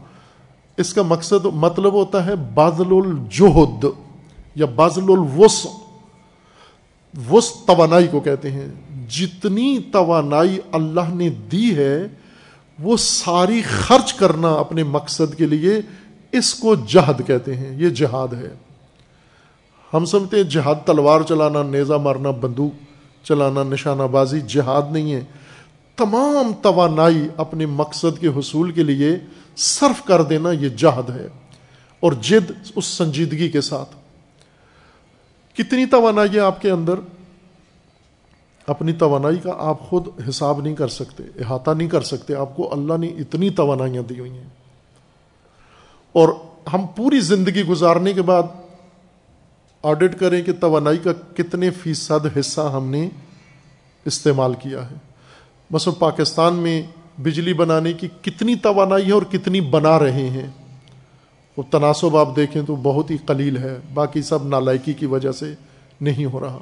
[0.78, 3.86] اس کا مقصد مطلب ہوتا ہے بازل الجہد
[4.56, 5.68] یا بازل الوس
[7.32, 8.68] وس توانائی کو کہتے ہیں۔
[9.10, 12.08] جتنی توانائی اللہ نے دی ہے
[12.80, 15.74] وہ ساری خرچ کرنا اپنے مقصد کے لیے
[16.32, 18.54] اس کو جہد کہتے ہیں، یہ جہاد ہے۔
[19.94, 22.84] ہم سمجھتے ہیں جہاد تلوار چلانا نیزا مارنا، بندوق
[23.26, 25.24] چلانا، نشانہ بازی جہاد نہیں ہے۔
[25.96, 29.18] تمام توانائی اپنے مقصد کے حصول کے لیے
[29.56, 31.28] صرف کر دینا، یہ جہد ہے۔
[32.00, 33.96] اور جد اس سنجیدگی کے ساتھ۔
[35.58, 36.94] کتنی توانائی ہے آپ کے اندر؟
[38.68, 42.74] اپنی توانائی کا آپ خود حساب نہیں کر سکتے، احاطہ نہیں کر سکتے۔ آپ کو
[42.74, 44.50] اللہ نے اتنی توانائیاں دی ہوئی ہیں۔
[46.12, 46.30] اور
[46.74, 48.44] ہم پوری زندگی گزارنے کے بعد
[49.84, 53.10] آڈٹ کریں کہ توانائی کا کتنے فیصد حصہ ہم نے
[54.06, 54.96] استعمال کیا ہے۔
[55.72, 56.84] مثلا پاکستان میں
[57.22, 60.48] بجلی بنانے کی کتنی توانائی ہے اور کتنی بنا رہے ہیں۔
[61.58, 65.54] وہ تناسب آپ دیکھیں تو بہت ہی قلیل ہے، باقی سب نالائکی کی وجہ سے
[66.02, 66.60] نہیں ہو رہا۔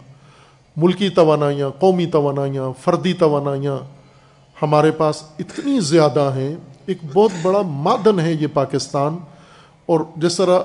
[0.77, 3.77] ملکی توانائیاں، قومی توانائیاں، فردی توانائیاں
[4.61, 6.55] ہمارے پاس اتنی زیادہ ہیں،
[6.85, 9.17] ایک بہت بڑا معدن ہے یہ پاکستان،
[9.85, 10.59] اور جس طرح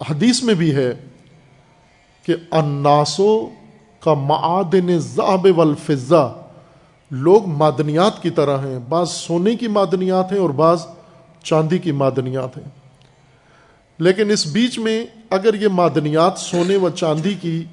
[0.00, 0.92] حدیث میں بھی ہے
[2.24, 3.48] کہ اناسو
[4.02, 6.34] کا معدن ذہب والفضہ،
[7.10, 10.86] لوگ معدنیات کی طرح ہیں، بعض سونے کی معدنیات ہیں اور بعض
[11.44, 12.68] چاندی کی معدنیات ہیں۔
[13.98, 17.64] لیکن اس بیچ میں اگر یہ معدنیات سونے و چاندی کی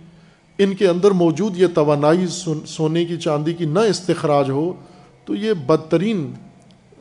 [0.57, 2.25] ان کے اندر موجود یہ توانائی
[2.65, 4.73] سونے کی چاندی کی نہ استخراج ہو
[5.25, 6.33] تو یہ بدترین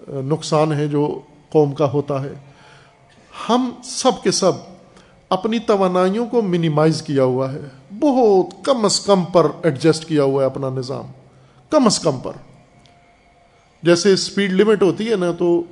[0.08, 2.34] نقصان ہے جو قوم کا ہوتا ہے۔
[3.48, 4.52] ہم سب کے سب
[5.28, 7.60] اپنی توانائیوں کو منیمائز کیا ہوا ہے۔
[8.00, 11.04] بہت کم از کم پر ایڈجسٹ کیا ہوا ہے اپنا نظام۔
[11.70, 12.32] کم از کم پر۔
[13.82, 15.62] جیسے اسپیڈ لمٹ ہوتی ہے نا تو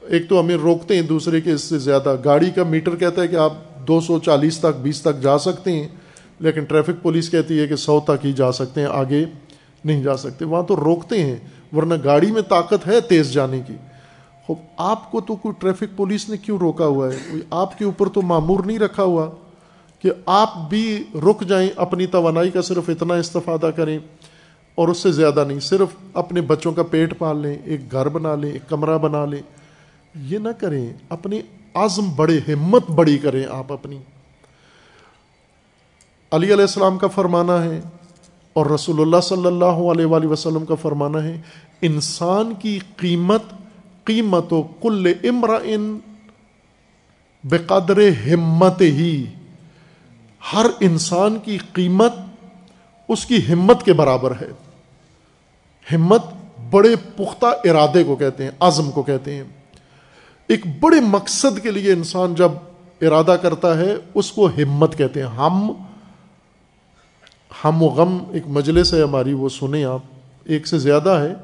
[0.00, 3.28] ایک تو ہمیں روکتے ہیں، دوسرے کے اس سے زیادہ۔ گاڑی کا میٹر کہتا ہے
[3.28, 3.52] کہ آپ
[3.88, 5.88] دو سو چالیس تک، بیس تک جا سکتے ہیں۔
[6.42, 9.24] لیکن ٹریفک پولیس کہتی ہے کہ سو تک ہی جا سکتے ہیں، آگے
[9.84, 11.36] نہیں جا سکتے۔ وہاں تو روکتے ہیں،
[11.76, 13.74] ورنہ گاڑی میں طاقت ہے تیز جانے کی۔
[14.46, 17.84] خوب آپ کو تو کوئی ٹریفک پولیس نے کیوں روکا ہوا ہے؟ کوئی آپ کے
[17.84, 19.30] اوپر تو معمور نہیں رکھا ہوا
[19.98, 23.98] کہ آپ بھی رک جائیں، اپنی توانائی کا صرف اتنا استفادہ کریں
[24.74, 28.34] اور اس سے زیادہ نہیں، صرف اپنے بچوں کا پیٹ پال لیں، ایک گھر بنا
[28.34, 29.42] لیں، ایک کمرہ بنا لیں۔
[30.14, 31.40] یہ نہ کریں اپنی
[31.74, 33.98] عزم بڑے ہمت بڑی کریں آپ اپنی۔
[36.32, 37.80] علی علیہ السلام کا فرمانا ہے
[38.52, 41.40] اور رسول اللہ صلی اللہ علیہ وآلہ وسلم کا فرمانا ہے،
[41.80, 43.42] انسان کی قیمت
[44.04, 45.98] قیمت و کل امر ان
[47.44, 49.24] بے قدر ہمت ہی۔
[50.52, 52.12] ہر انسان کی قیمت
[53.08, 54.50] اس کی ہمت کے برابر ہے۔
[55.94, 56.22] ہمت
[56.70, 59.44] بڑے پختہ ارادے کو کہتے ہیں، عزم کو کہتے ہیں۔
[60.46, 62.52] ایک بڑے مقصد کے لیے انسان جب
[63.00, 65.72] ارادہ کرتا ہے، اس کو ہمت کہتے ہیں۔ ہم
[67.64, 70.00] ہم و غم ایک مجلس ہے ہماری، وہ سنیں آپ،
[70.44, 71.34] ایک سے زیادہ ہے،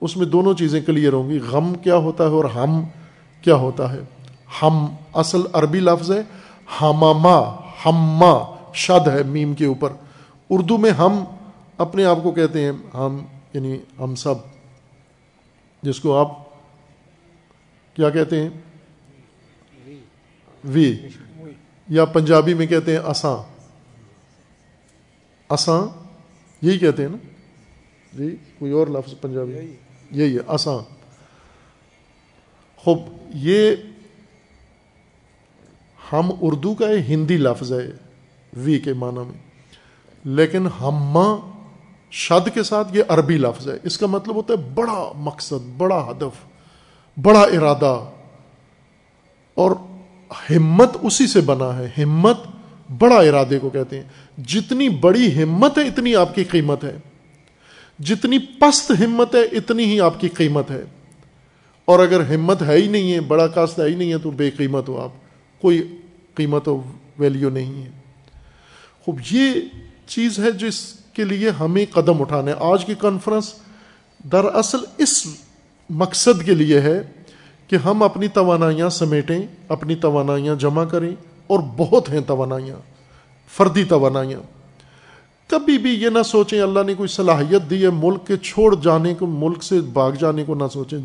[0.00, 2.82] اس میں دونوں چیزیں کلیئر ہوں گی۔ غم کیا ہوتا ہے اور ہم
[3.42, 3.98] کیا ہوتا ہے؟
[4.62, 6.22] ہم اصل عربی لفظ ہے،
[6.80, 7.56] ہماما
[7.86, 9.92] ہما، شد ہے میم کے اوپر۔
[10.50, 11.24] اردو میں ہم
[11.78, 13.18] اپنے آپ کو کہتے ہیں، ہم
[13.52, 14.34] یعنی ہم سب۔
[15.82, 16.32] جس کو آپ
[17.94, 18.48] کیا کہتے ہیں؟
[20.64, 20.96] وی۔
[21.88, 23.57] یا پنجابی میں کہتے ہیں، اساں۔
[25.48, 25.86] اساں
[26.62, 27.16] یہی کہتے ہیں نا۔
[28.12, 29.76] جی کوئی اور لفظ پنجابی۔
[30.10, 30.78] یہی۔ ہے اساں
[32.76, 32.98] خوب
[33.34, 33.76] یہ
[36.12, 37.90] ہم اردو کا ہندی لفظ ہے
[38.56, 39.38] وی کے معنی میں۔
[40.24, 41.36] لیکن ہما
[42.10, 46.10] شد کے ساتھ یہ عربی لفظ ہے۔ اس کا مطلب ہوتا ہے بڑا مقصد بڑا
[46.10, 46.46] ہدف
[47.22, 48.10] بڑا ارادہ۔
[49.54, 49.70] اور
[50.50, 52.40] ہمت اسی سے بنا ہے ہمت
[52.98, 54.08] بڑا ارادے کو کہتے ہیں۔
[54.38, 56.96] جتنی بڑی ہمت ہے، اتنی آپ کی قیمت ہے۔
[57.98, 60.84] جتنی پست ہمت ہے، اتنی ہی آپ کی قیمت ہے۔
[61.84, 64.50] اور اگر ہمت ہے ہی نہیں ہے، بڑا کاست ہے ہی نہیں ہے، تو بے
[64.50, 65.10] قیمت ہو آپ۔
[65.62, 65.96] کوئی
[66.34, 66.82] قیمت و
[67.18, 67.90] ویلیو نہیں ہے۔
[69.04, 69.52] خوب، یہ
[70.06, 73.54] چیز ہے جس کے لیے ہمیں قدم اٹھانے آج کی کانفرنس
[74.32, 75.26] دراصل اس
[75.90, 77.02] مقصد کے لیے ہے
[77.68, 81.16] کہ ہم اپنی توانائیاں سمیٹیں، اپنی توانائیاں جمع کریں۔
[81.48, 82.76] اور بہت ہیں توانائیاں،
[83.56, 84.40] فردی توانائیاں۔
[85.46, 89.14] کبھی بھی یہ نہ سوچیں اللہ نے کوئی صلاحیت دی ہے ملک کے چھوڑ جانے
[89.14, 90.98] کو، ملک سے بھاگ جانے کو نہ سوچیں۔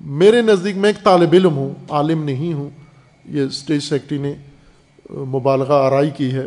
[0.00, 2.70] میرے نزدیک میں ایک طالب علم ہوں، عالم نہیں ہوں،
[3.24, 4.34] یہ اسٹیج سیکٹری نے
[5.10, 6.46] مبالغہ آرائی کی ہے۔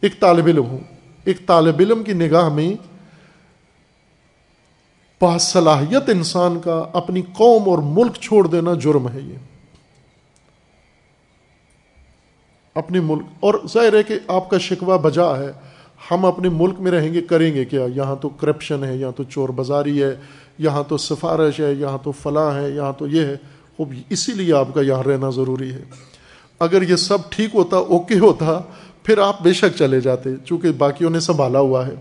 [0.00, 0.78] ایک طالب علم ہوں۔
[1.24, 2.74] ایک طالب علم کی نگاہ میں
[5.20, 9.49] باصلاحیت انسان کا، اپنی قوم اور ملک چھوڑ دینا جرم ہے یہ۔
[12.74, 15.52] اپنے ملک۔ اور ظاہر ہے کہ آپ کا شکوہ بجا ہے۔
[16.10, 19.24] ہم اپنے ملک میں رہیں گے، کریں گے کیا؟ یہاں تو کرپشن ہے، یہاں تو
[19.24, 20.16] چور بازاری ہے،
[20.58, 23.36] یہاں تو سفارش ہے، یہاں تو فلاں ہے، یہاں تو یہ ہے۔
[23.76, 25.82] خوب، اسی لیے آپ کا یہاں رہنا ضروری ہے۔
[26.60, 28.60] اگر یہ سب ٹھیک ہوتا، اوکے ہوتا،
[29.02, 31.94] پھر آپ بے شک چلے جاتے، چونکہ باقیوں نے سنبھالا ہوا ہے۔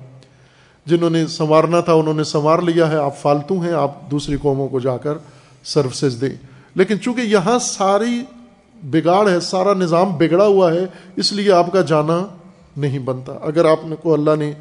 [0.85, 4.67] جنہوں نے سنوارنا تھا، انہوں نے سنوار لیا ہے۔ آپ فالتو ہیں، آپ دوسری قوموں
[4.67, 5.13] کو جا کر
[5.63, 6.35] سروسز دیں۔
[6.75, 8.23] لیکن چونکہ یہاں ساری
[8.83, 12.27] بگاڑ ہے، سارا نظام بگڑا ہوا ہے، اس لیے آپ کا جانا
[12.77, 14.53] نہیں بنتا۔ اگر آپ نے کو اللہ نے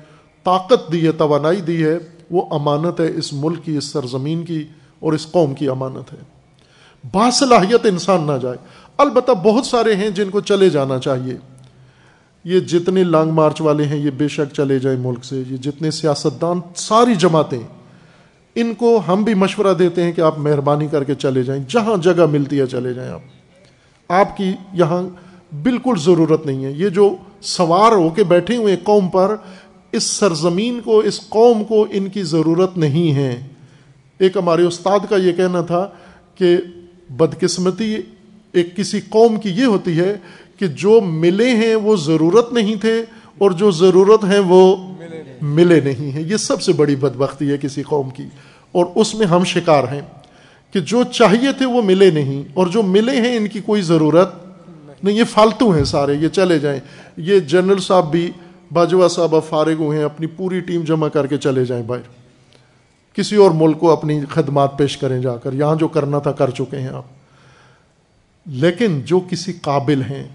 [0.44, 1.98] طاقت دی ہے، توانائی دی ہے،
[2.30, 4.64] وہ امانت ہے اس ملک کی، اس سرزمین کی
[5.00, 6.18] اور اس قوم کی امانت ہے۔
[7.12, 8.56] باصلاحیت انسان نہ جائے۔
[8.98, 11.36] البتہ بہت سارے ہیں جن کو چلے جانا چاہیے۔
[12.44, 15.90] یہ جتنے لانگ مارچ والے ہیں، یہ بے شک چلے جائیں ملک سے۔ یہ جتنے
[15.90, 17.60] سیاستدان، ساری جماعتیں،
[18.54, 21.96] ان کو ہم بھی مشورہ دیتے ہیں کہ آپ مہربانی کر کے چلے جائیں۔ جہاں
[21.96, 23.20] جگہ ملتی ہے، چلے جائیں آپ۔
[24.08, 25.02] آپ کی یہاں
[25.62, 29.36] بالکل ضرورت نہیں ہے۔ یہ جو سوار ہو کے بیٹھے ہوئے قوم پر،
[29.92, 33.46] اس سرزمین کو، اس قوم کو ان کی ضرورت نہیں ہے۔
[34.18, 35.88] ایک ہمارے استاد کا یہ کہنا تھا
[36.34, 36.56] کہ
[37.10, 37.96] بدقسمتی
[38.52, 40.16] ایک کسی قوم کی یہ ہوتی ہے
[40.56, 43.04] کہ جو ملے ہیں وہ ضرورت نہیں تھے
[43.38, 44.76] اور جو ضرورت ہیں وہ
[45.42, 48.24] ملے نہیں ہیں۔ یہ سب سے بڑی بدبختی ہے کسی قوم کی۔
[48.72, 50.00] اور اس میں ہم شکار ہیں۔
[50.72, 54.34] کہ جو چاہیے تھے وہ ملے نہیں اور جو ملے ہیں ان کی کوئی ضرورت
[55.04, 56.80] نہیں، یہ فالتو ہیں سارے، یہ چلے جائیں۔
[57.16, 58.30] یہ جنرل صاحب بھی،
[58.72, 62.18] باجوہ صاحب اب فارغ ہوئے ہیں، اپنی پوری ٹیم جمع کر کے چلے جائیں باہر۔
[63.16, 66.50] کسی اور ملک کو اپنی خدمات پیش کریں جا کر۔ یہاں جو کرنا تھا کر
[66.50, 67.04] چکے ہیں آپ۔
[68.46, 70.28] لیکن جو کسی قابل ہیں،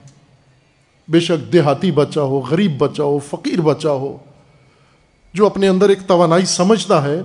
[1.07, 4.17] بے شک دیہاتی بچہ ہو، غریب بچہ ہو، فقیر بچہ ہو،
[5.33, 7.21] جو اپنے اندر ایک توانائی سمجھتا ہے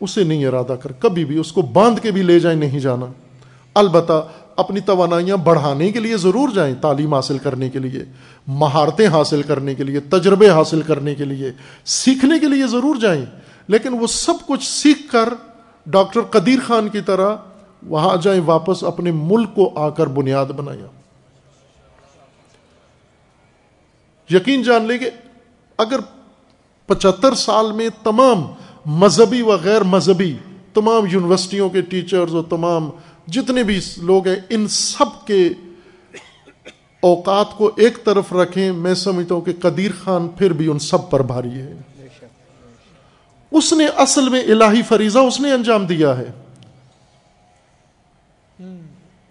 [0.00, 3.06] اسے نہیں ارادہ کر، کبھی بھی اس کو باندھ کے بھی لے جائیں نہیں جانا۔
[3.74, 8.04] البتہ اپنی توانائیاں بڑھانے کے لیے ضرور جائیں تعلیم حاصل کرنے کے لیے،
[8.46, 11.52] مہارتیں حاصل کرنے کے لیے، تجربے حاصل کرنے کے لیے،
[11.84, 13.26] سیکھنے کے لیے ضرور جائیں۔
[13.68, 15.28] لیکن وہ سب کچھ سیکھ کر
[15.86, 17.36] ڈاکٹر قدیر خان کی طرح
[17.86, 20.86] وہاں جائیں، واپس اپنے ملک کو آ کر بنیاد بنایا
[24.30, 25.10] یقین جان لیں کہ
[25.78, 26.00] اگر
[26.86, 28.42] پچہتر سال میں تمام
[28.86, 30.36] مذہبی و غیر مذہبی،
[30.74, 32.90] تمام یونیورسٹیوں کے ٹیچرز اور تمام
[33.26, 35.48] جتنے بھی لوگ ہیں، ان سب کے
[37.00, 41.10] اوقات کو ایک طرف رکھیں، میں سمجھتا ہوں کہ قدیر خان پھر بھی ان سب
[41.10, 41.74] پر بھاری ہے۔
[43.50, 46.30] اس نے اصل میں الہی فریضہ اس نے انجام دیا ہے۔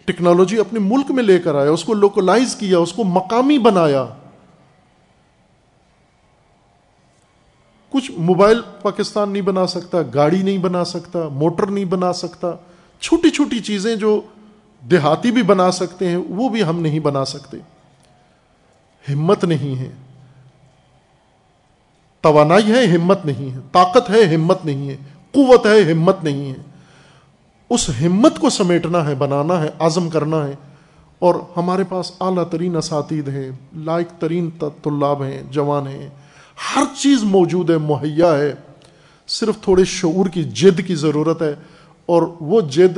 [0.05, 4.05] ٹیکنالوجی اپنے ملک میں لے کر آیا، اس کو لوکلائز کیا، اس کو مقامی بنایا۔
[7.95, 12.55] کچھ موبائل پاکستان نہیں بنا سکتا، گاڑی نہیں بنا سکتا، موٹر نہیں بنا سکتا،
[12.99, 14.21] چھوٹی چھوٹی چیزیں جو
[14.91, 17.57] دیہاتی بھی بنا سکتے ہیں، وہ بھی ہم نہیں بنا سکتے۔
[19.13, 19.89] ہمت نہیں ہے۔
[22.21, 24.95] توانائی ہے، ہمت نہیں ہے۔ طاقت ہے، ہمت نہیں ہے۔
[25.31, 26.57] قوت ہے، ہمت نہیں ہے۔
[27.69, 30.53] اس ہمت کو سمیٹنا ہے، بنانا ہے، عزم کرنا ہے۔
[31.19, 36.09] اور ہمارے پاس اعلیٰ ترین اساتید ہیں، لائق ترین طلاب ہیں، جوان ہیں۔
[36.75, 38.53] ہر چیز موجود ہے، مہیا ہے۔
[39.27, 41.55] صرف تھوڑے شعور کی جد کی ضرورت ہے۔
[42.05, 42.97] اور وہ جد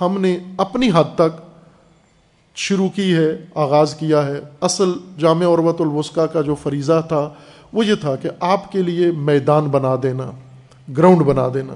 [0.00, 1.42] ہم نے اپنی حد تک
[2.54, 7.30] شروع کی ہے، آغاز کیا ہے۔ اصل جامع عروت الوسقہ کا جو فریضہ تھا،
[7.72, 10.30] وہ یہ تھا کہ آپ کے لیے میدان بنا دینا،
[10.96, 11.74] گراؤنڈ بنا دینا۔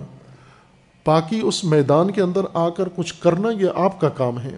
[1.07, 4.57] باقی اس میدان کے اندر آ کر کچھ کرنا یہ آپ کا کام ہے۔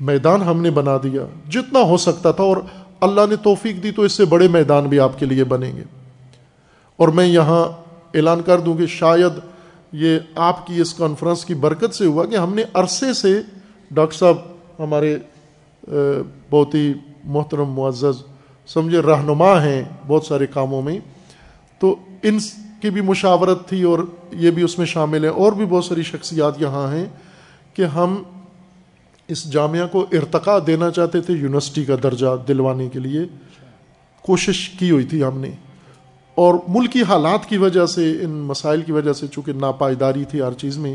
[0.00, 2.56] میدان ہم نے بنا دیا، جتنا ہو سکتا تھا۔ اور
[3.00, 5.82] اللہ نے توفیق دی تو اس سے بڑے میدان بھی آپ کے لیے بنیں گے۔
[6.96, 7.64] اور میں یہاں
[8.14, 9.32] اعلان کر دوں کہ شاید
[9.92, 13.40] یہ آپ کی اس کانفرنس کی برکت سے ہوا کہ ہم نے عرصے سے
[13.90, 14.36] ڈاکٹر صاحب
[14.78, 15.18] ہمارے
[16.50, 16.92] بہت ہی
[17.24, 18.22] محترم، معزز،
[18.66, 20.98] سمجھے رہنما ہیں بہت سارے کاموں میں۔
[21.78, 22.38] تو ان
[22.82, 23.98] کی بھی مشاورت تھی اور
[24.30, 27.04] یہ بھی اس میں شامل ہے اور بھی بہت ساری شخصیات یہاں ہیں
[27.74, 28.22] کہ ہم
[29.28, 33.20] اس جامعہ کو ارتقا دینا چاہتے تھے، یونیورسٹی کا درجہ دلوانے کے لیے
[34.22, 35.50] کوشش کی ہوئی تھی ہم نے۔
[36.34, 40.52] اور ملکی حالات کی وجہ سے، ان مسائل کی وجہ سے چونکہ ناپائیداری تھی ہر
[40.52, 40.94] چیز میں،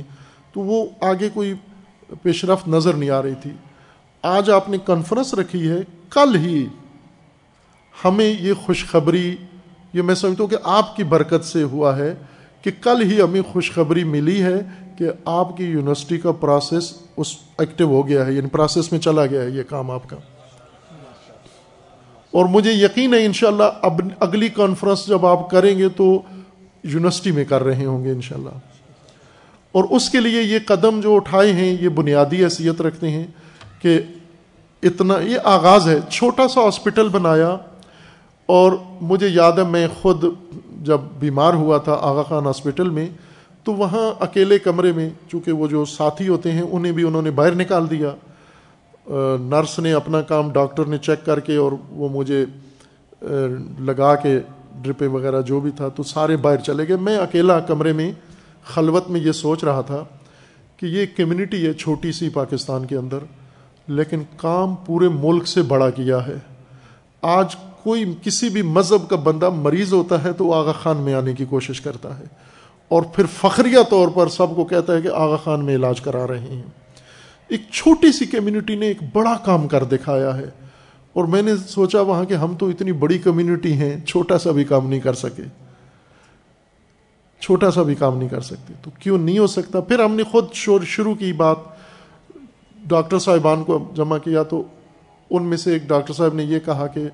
[0.54, 1.54] تو وہ آگے کوئی
[2.22, 3.52] پیش رفت نظر نہیں آ رہی تھی۔
[4.22, 5.78] آج آپ نے کانفرنس رکھی ہے،
[6.10, 6.66] کل ہی
[8.06, 9.36] ہمیں یہ خوشخبری،
[9.94, 12.16] یہ میں سمجھتا ہوں کہ آپ کی برکت سے ہوا ہے۔
[12.64, 14.62] کہ کل ہی ہمیں خوشخبری ملی ہے
[14.98, 19.26] کہ آپ کی یونیورسٹی کا پروسیس اس ایکٹیو ہو گیا ہے یعنی پروسیس میں چلا
[19.26, 20.18] گیا ہے یہ کام آپ کا۔
[22.32, 26.22] اور مجھے یقین ہے انشاءاللہ اب اگلی کانفرنس جب آپ کریں گے تو
[26.84, 28.58] یونیورسٹی میں کر رہے ہوں گے انشاءاللہ۔
[29.72, 33.26] اور اس کے لیے یہ قدم جو اٹھائے ہیں، یہ بنیادی حیثیت رکھتے ہیں
[33.82, 34.02] کہ
[34.84, 37.58] اتنا، یہ آغاز ہے، چھوٹا سا ہاسپٹل بنایا
[38.46, 40.24] اور مجھے یاد ہے میں خود
[40.84, 43.08] جب بیمار ہوا تھا آغا خان ہاسپٹل میں،
[43.66, 47.32] تو وہاں اکیلے کمرے میں، چونکہ وہ جو ساتھی ہوتے ہیں، انہیں بھی انہوں نے
[47.32, 48.12] باہر نکال دیا۔
[49.42, 52.44] نرس نے اپنا کام، ڈاکٹر نے چیک کر کے اور وہ مجھے
[53.80, 54.40] لگا کے
[54.82, 58.12] ڈرپیں وغیرہ جو بھی تھا، تو سارے باہر چلے گئے۔ میں اکیلا کمرے میں
[58.66, 60.04] خلوت میں یہ سوچ رہا تھا
[60.78, 63.18] کہ یہ کمیونٹی ہے چھوٹی سی پاکستان کے اندر،
[63.88, 66.38] لیکن کام پورے ملک سے بڑا کیا ہے۔
[67.22, 71.34] آج کوئی کسی بھی مذہب کا بندہ مریض ہوتا ہے تو آغا خان میں آنے
[71.34, 72.24] کی کوشش کرتا ہے۔
[72.88, 76.28] اور پھر فخریہ طور پر سب کو کہتا ہے کہ آغا خان میں علاج کرا
[76.28, 76.62] رہے ہیں۔
[77.48, 80.46] ایک چھوٹی سی کمیونٹی نے ایک بڑا کام کر دکھایا ہے۔
[81.14, 84.64] اور میں نے سوچا وہاں کہ ہم تو اتنی بڑی کمیونٹی ہیں، چھوٹا سا بھی
[84.64, 85.44] کام نہیں کر سکے۔
[87.40, 90.24] چھوٹا سا بھی کام نہیں کر سکتے۔ تو کیوں نہیں ہو سکتا؟ پھر ہم نے
[90.24, 90.54] خود
[90.84, 91.58] شروع کی بات۔
[92.88, 94.64] ڈاکٹر صاحبان کو جمع کیا تو
[95.30, 97.08] ان میں سے ایک ڈاکٹر صاحب نے یہ کہا کہ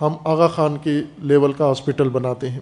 [0.00, 2.60] ہم آغا خان کے لیول کا ہاسپٹل بناتے ہیں۔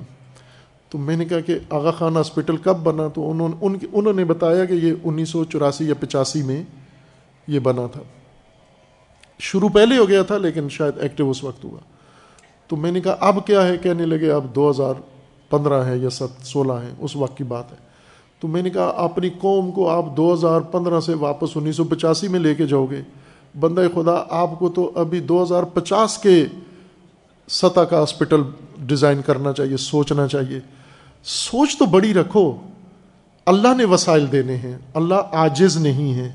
[0.89, 4.13] تو میں نے کہا کہ آغا خان ہاسپٹل کب بنا؟ تو انہوں نے ان انہوں
[4.13, 6.63] نے بتایا کہ یہ انیس سو چوراسی یا پچاسی میں
[7.47, 8.01] یہ بنا تھا۔
[9.39, 11.79] شروع پہلے ہو گیا تھا، لیکن شاید ایکٹیو اس وقت ہوا۔
[12.69, 14.95] تو میں نے کہا، اب کیا ہے؟ کہنے لگے، اب دو ہزار
[15.51, 17.77] پندرہ ہے یا ست سولہ ہیں اس وقت کی بات ہے۔
[18.41, 21.85] تو میں نے کہا، اپنی قوم کو آپ دو ہزار پندرہ سے واپس انیس سو
[21.85, 23.01] پچاسی میں لے کے جاؤ گے۔
[23.61, 26.47] بندہ خدا، آپ کو تو ابھی دو ہزار پچاس کے
[27.49, 28.43] سطح کا ہاسپٹل
[28.79, 30.61] ڈیزائن کرنا چاہیے، سوچنا چاہیے۔
[31.25, 32.57] سوچ تو بڑی رکھو۔
[33.47, 36.33] اللہ نے وسائل دینے ہیں، اللہ آجز نہیں ہے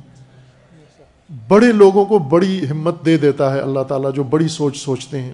[1.48, 5.34] بڑے لوگوں کو بڑی ہمت دے دیتا ہے اللہ تعالیٰ، جو بڑی سوچ سوچتے ہیں۔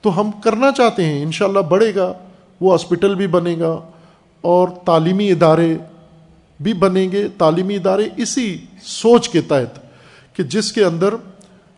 [0.00, 2.12] تو ہم کرنا چاہتے ہیں، انشاءاللہ بڑھے گا،
[2.60, 3.80] وہ ہاسپٹل بھی بنے گا
[4.40, 5.76] اور تعلیمی ادارے
[6.60, 9.80] بھی بنیں گے۔ تعلیمی ادارے اسی سوچ کے تحت
[10.36, 11.14] کہ جس کے اندر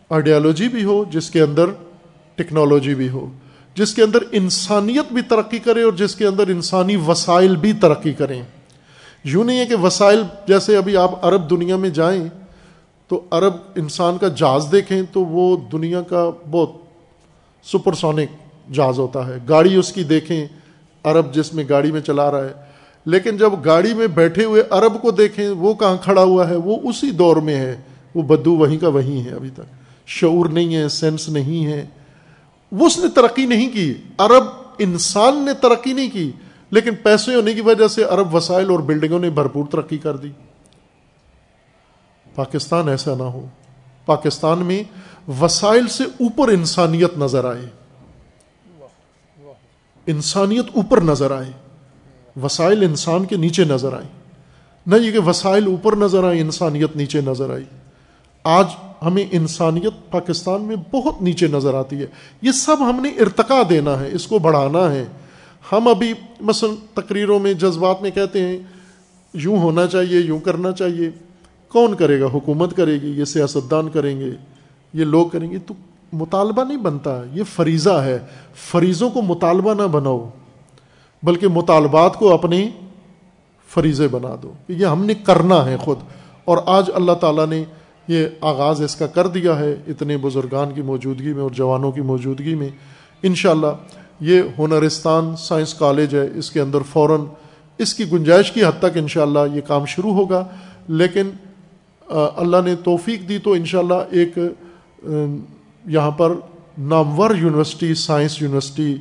[0.09, 1.65] آئیڈیالوجی بھی ہو، جس کے اندر
[2.37, 3.31] ٹیکنالوجی بھی ہو،
[3.75, 8.13] جس کے اندر انسانیت بھی ترقی کرے اور جس کے اندر انسانی وسائل بھی ترقی
[8.13, 8.41] کریں۔
[9.23, 12.27] یوں نہیں ہے کہ وسائل، جیسے ابھی آپ عرب دنیا میں جائیں
[13.07, 16.71] تو عرب انسان کا جہاز دیکھیں تو وہ دنیا کا بہت
[17.63, 18.29] سپر سونک
[18.73, 20.47] جہاز ہوتا ہے۔ گاڑی اس کی دیکھیں،
[21.03, 22.53] عرب جس میں گاڑی میں چلا رہا ہے۔
[23.05, 26.77] لیکن جب گاڑی میں بیٹھے ہوئے عرب کو دیکھیں، وہ کہاں کھڑا ہوا ہے؟ وہ
[26.83, 27.81] اسی دور میں ہے۔
[28.15, 29.61] وہ بدو وہیں کا وہیں ہے ابھی تک۔
[30.05, 31.85] شعور نہیں ہے، سینس نہیں ہے۔
[32.71, 34.43] اس نے ترقی نہیں کی۔ عرب
[34.77, 36.31] انسان نے ترقی نہیں کی،
[36.69, 40.31] لیکن پیسے ہونے کی وجہ سے عرب وسائل اور بلڈنگوں نے بھرپور ترقی کر دی۔
[42.35, 43.45] پاکستان ایسا نہ ہو۔
[44.05, 44.83] پاکستان میں
[45.41, 47.65] وسائل سے اوپر انسانیت نظر آئے۔
[50.05, 51.51] انسانیت اوپر نظر آئے۔
[52.43, 54.07] وسائل انسان کے نیچے نظر آئے۔
[54.87, 57.63] نہ یہ کہ وسائل اوپر نظر آئے، انسانیت نیچے نظر آئی۔
[58.43, 58.65] آج
[59.05, 62.05] ہمیں انسانیت پاکستان میں بہت نیچے نظر آتی ہے۔
[62.41, 65.05] یہ سب ہم نے ارتقا دینا ہے، اس کو بڑھانا ہے۔
[65.71, 68.57] ہم ابھی مثلا تقریروں میں جذبات میں کہتے ہیں،
[69.33, 71.09] یوں ہونا چاہیے، یوں کرنا چاہیے۔
[71.67, 74.31] کون کرے گا؟ حکومت کرے گی، یہ سیاستدان کریں گے،
[74.93, 75.73] یہ لوگ کریں گے۔ تو
[76.13, 78.19] مطالبہ نہیں بنتا، یہ فریضہ ہے۔
[78.55, 80.29] فریضوں کو مطالبہ نہ بناؤ،
[81.23, 82.69] بلکہ مطالبات کو اپنے
[83.69, 85.97] فریضے بنا دو یہ ہم نے کرنا ہے خود۔
[86.45, 87.63] اور آج اللہ تعالیٰ نے
[88.07, 92.01] یہ آغاز اس کا کر دیا ہے اتنے بزرگان کی موجودگی میں اور جوانوں کی
[92.01, 92.69] موجودگی میں۔
[93.23, 93.73] انشاءاللہ
[94.19, 97.21] یہ ہنرستان سائنس کالج ہے، اس کے اندر فوراً
[97.77, 100.47] اس کی گنجائش کی حد تک انشاءاللہ یہ کام شروع ہوگا۔
[100.87, 101.29] لیکن
[102.35, 104.37] اللہ نے توفیق دی تو انشاءاللہ ایک
[105.85, 106.31] یہاں پر
[106.77, 108.95] نامور یونیورسٹی، سائنس یونیورسٹی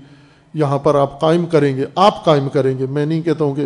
[0.54, 3.64] یہاں پر آپ قائم کریں گے۔ آپ قائم کریں گے۔ میں نہیں کہتا ہوں کہ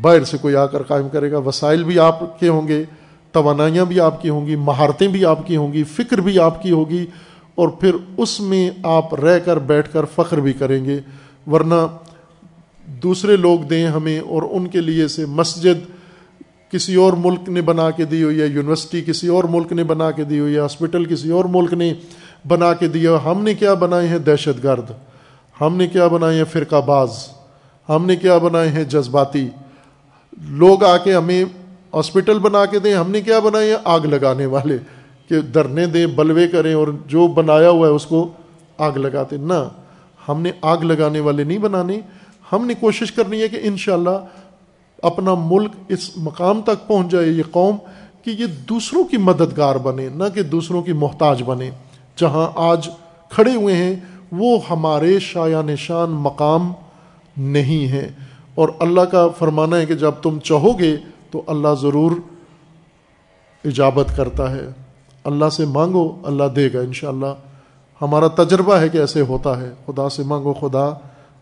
[0.00, 2.84] باہر سے کوئی آ کر قائم کرے گا۔ وسائل بھی آپ کے ہوں گے۔
[3.32, 6.62] توانائیاں بھی آپ کی ہوں گی، مہارتیں بھی آپ کی ہوں گی، فکر بھی آپ
[6.62, 7.06] کی ہوگی،
[7.54, 11.00] اور پھر اس میں آپ رہ کر بیٹھ کر فخر بھی کریں گے۔
[11.46, 11.86] ورنہ
[13.02, 15.84] دوسرے لوگ دیں ہمیں اور ان کے لیے سے مسجد
[16.70, 20.10] کسی اور ملک نے بنا کے دی ہوئی ہے، یونیورسٹی کسی اور ملک نے بنا
[20.10, 21.92] کے دی ہوئی ہے، ہاسپٹل کسی اور ملک نے
[22.48, 24.90] بنا کے دیا ہم نے کیا بنائے ہیں دہشت گرد؟
[25.60, 27.10] ہم نے کیا بنائے ہیں فرقہ باز؟
[27.88, 29.48] ہم نے کیا بنائے ہیں جذباتی؟
[30.48, 31.44] لوگ آ کے ہمیں
[31.94, 34.78] ہاسپٹل بنا کے دیں، ہم نے کیا بنائے آگ لگانے والے،
[35.28, 38.28] کہ درنے دیں، بلوے کریں اور جو بنایا ہوا ہے اس کو
[38.78, 39.68] آگ لگاتے نہ،
[40.28, 42.00] ہم نے آگ لگانے والے نہیں بنانے۔
[42.52, 44.24] ہم نے کوشش کرنی ہے کہ انشاءاللہ
[45.02, 47.76] اپنا ملک اس مقام تک پہنچ جائے یہ قوم،
[48.22, 51.70] کہ یہ دوسروں کی مددگار بنے، نہ کہ دوسروں کی محتاج بنے۔
[52.16, 52.88] جہاں آج
[53.30, 53.96] کھڑے ہوئے ہیں،
[54.32, 56.72] وہ ہمارے شاع نشان مقام
[57.36, 58.12] نہیں ہے۔
[58.54, 60.96] اور اللہ کا فرمانا ہے کہ جب تم چاہو گے
[61.30, 62.12] تو اللہ ضرور
[63.64, 64.68] ایجابت کرتا ہے۔
[65.24, 67.34] اللہ سے مانگو، اللہ دے گا انشاءاللہ۔
[68.02, 70.90] ہمارا تجربہ ہے کہ ایسے ہوتا ہے۔ خدا سے مانگو، خدا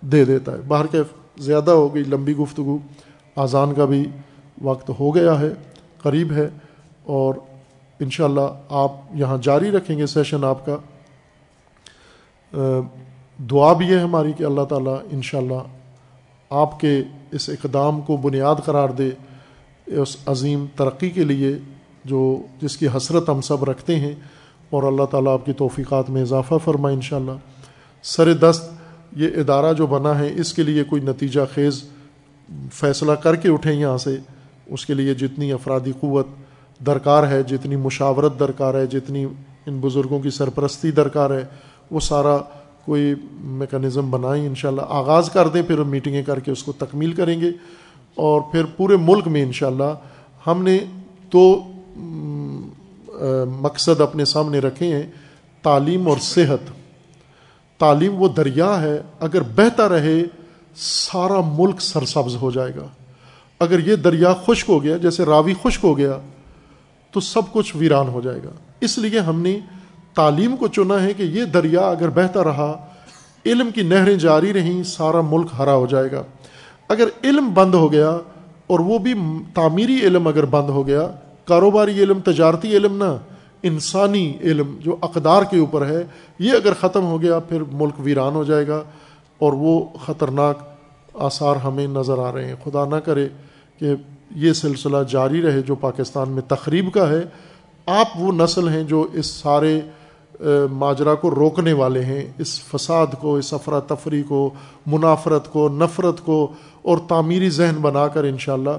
[0.01, 0.99] دے دیتا ہے۔ باہر کے
[1.39, 2.78] زیادہ ہو گئی لمبی گفتگو۔
[3.36, 4.07] آزان کا بھی
[4.62, 5.49] وقت ہو گیا ہے،
[6.03, 6.49] قریب ہے۔
[7.05, 7.34] اور
[8.01, 10.76] انشاءاللہ آپ یہاں جاری رکھیں گے سیشن آپ کا۔
[13.51, 15.62] دعا بھی ہے ہماری کہ اللہ تعالیٰ انشاءاللہ
[16.51, 19.11] آپ کے اس اقدام کو بنیاد قرار دے۔
[19.97, 21.59] اس عظیم ترقی کے لیے
[22.05, 24.14] جو جس کی حسرت ہم سب رکھتے ہیں
[24.70, 27.32] اور اللہ تعالیٰ آپ کی توفیقات میں اضافہ فرمائے انشاءاللہ۔
[28.03, 28.72] سر دست،
[29.16, 31.84] یہ ادارہ جو بنا ہے، اس کے لیے کوئی نتیجہ خیز
[32.72, 34.16] فیصلہ کر کے اٹھیں یہاں سے۔
[34.66, 36.26] اس کے لیے جتنی افرادی قوت
[36.86, 39.24] درکار ہے، جتنی مشاورت درکار ہے، جتنی
[39.66, 41.45] ان بزرگوں کی سرپرستی درکار ہے،
[41.91, 42.39] وہ سارا
[42.84, 47.41] کوئی میکانزم بنائیں انشاءاللہ۔ آغاز کر دیں، پھر میٹنگیں کر کے اس کو تکمیل کریں
[47.41, 47.51] گے۔
[48.19, 49.95] اور پھر پورے ملک میں انشاءاللہ
[50.47, 50.79] ہم نے
[51.31, 51.62] تو
[53.61, 55.03] مقصد اپنے سامنے رکھے ہیں،
[55.62, 56.71] تعلیم اور صحت۔
[57.79, 60.23] تعلیم وہ دریا ہے، اگر بہتا رہے،
[60.77, 62.87] سارا ملک سرسبز ہو جائے گا۔
[63.61, 66.19] اگر یہ دریا خشک ہو گیا، جیسے راوی خشک ہو گیا،
[67.11, 68.51] تو سب کچھ ویران ہو جائے گا۔
[68.81, 69.59] اس لیے ہم نے
[70.14, 72.87] تعلیم کو چنا ہے کہ یہ دریا اگر بہتا رہا،
[73.47, 76.23] علم کی نہریں جاری رہیں، سارا ملک ہرا ہو جائے گا۔
[76.89, 78.11] اگر علم بند ہو گیا
[78.66, 79.14] اور وہ بھی
[79.55, 81.11] تعمیری علم اگر بند ہو گیا،
[81.45, 83.16] کاروباری علم، تجارتی علم نہ،
[83.62, 86.03] انسانی علم جو اقدار کے اوپر ہے،
[86.39, 88.82] یہ اگر ختم ہو گیا، پھر ملک ویران ہو جائے گا
[89.39, 90.59] اور وہ خطرناک
[91.14, 93.28] آثار ہمیں نظر آ رہے ہیں۔ خدا نہ کرے
[93.78, 93.95] کہ
[94.34, 97.22] یہ سلسلہ جاری رہے جو پاکستان میں تقریب کا ہے۔
[97.86, 99.80] آپ وہ نسل ہیں جو اس سارے
[100.72, 104.51] ماجرا کو روکنے والے ہیں۔ اس فساد کو، اس افراتفری کو،
[104.86, 106.53] منافرت کو، نفرت کو
[106.89, 108.70] اور تعمیری ذہن بنا کر انشاءاللہ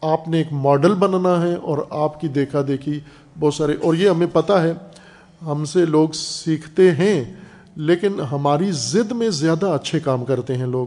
[0.00, 3.00] آپ نے ایک ماڈل بننا ہے اور آپ کی دیکھا دیکھی
[3.40, 4.72] بہت سارے اور یہ ہمیں پتہ ہے،
[5.44, 7.34] ہم سے لوگ سیکھتے ہیں،
[7.76, 10.86] لیکن ہماری ضد میں زیادہ اچھے کام کرتے ہیں لوگ۔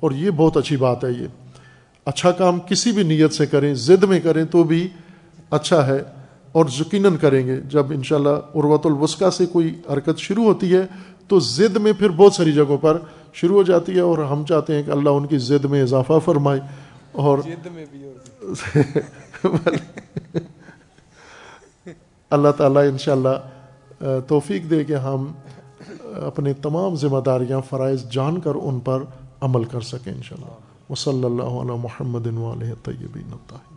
[0.00, 1.26] اور یہ بہت اچھی بات ہے یہ۔
[2.04, 4.88] اچھا کام کسی بھی نیت سے کریں، ضد میں کریں تو بھی
[5.50, 6.02] اچھا ہے
[6.52, 10.86] اور یقیناً کریں گے۔ جب انشاءاللہ شاء عروت الوسقہ سے کوئی حرکت شروع ہوتی ہے
[11.28, 12.98] تو ضد میں پھر بہت ساری جگہوں پر
[13.34, 16.18] شروع ہو جاتی ہے اور ہم چاہتے ہیں کہ اللہ ان کی ضد میں اضافہ
[16.24, 16.60] فرمائے
[17.12, 17.38] اور
[22.30, 25.32] اللہ تعالیٰ انشاءاللہ توفیق دے کہ ہم
[26.26, 29.02] اپنے تمام ذمہ داریاں فرائض جان کر ان پر
[29.40, 32.24] عمل کر سکیں انشاءاللہ۔ شاء اللہ وصلی اللہ علیہ محمد
[32.82, 33.73] طیبین الطاہرین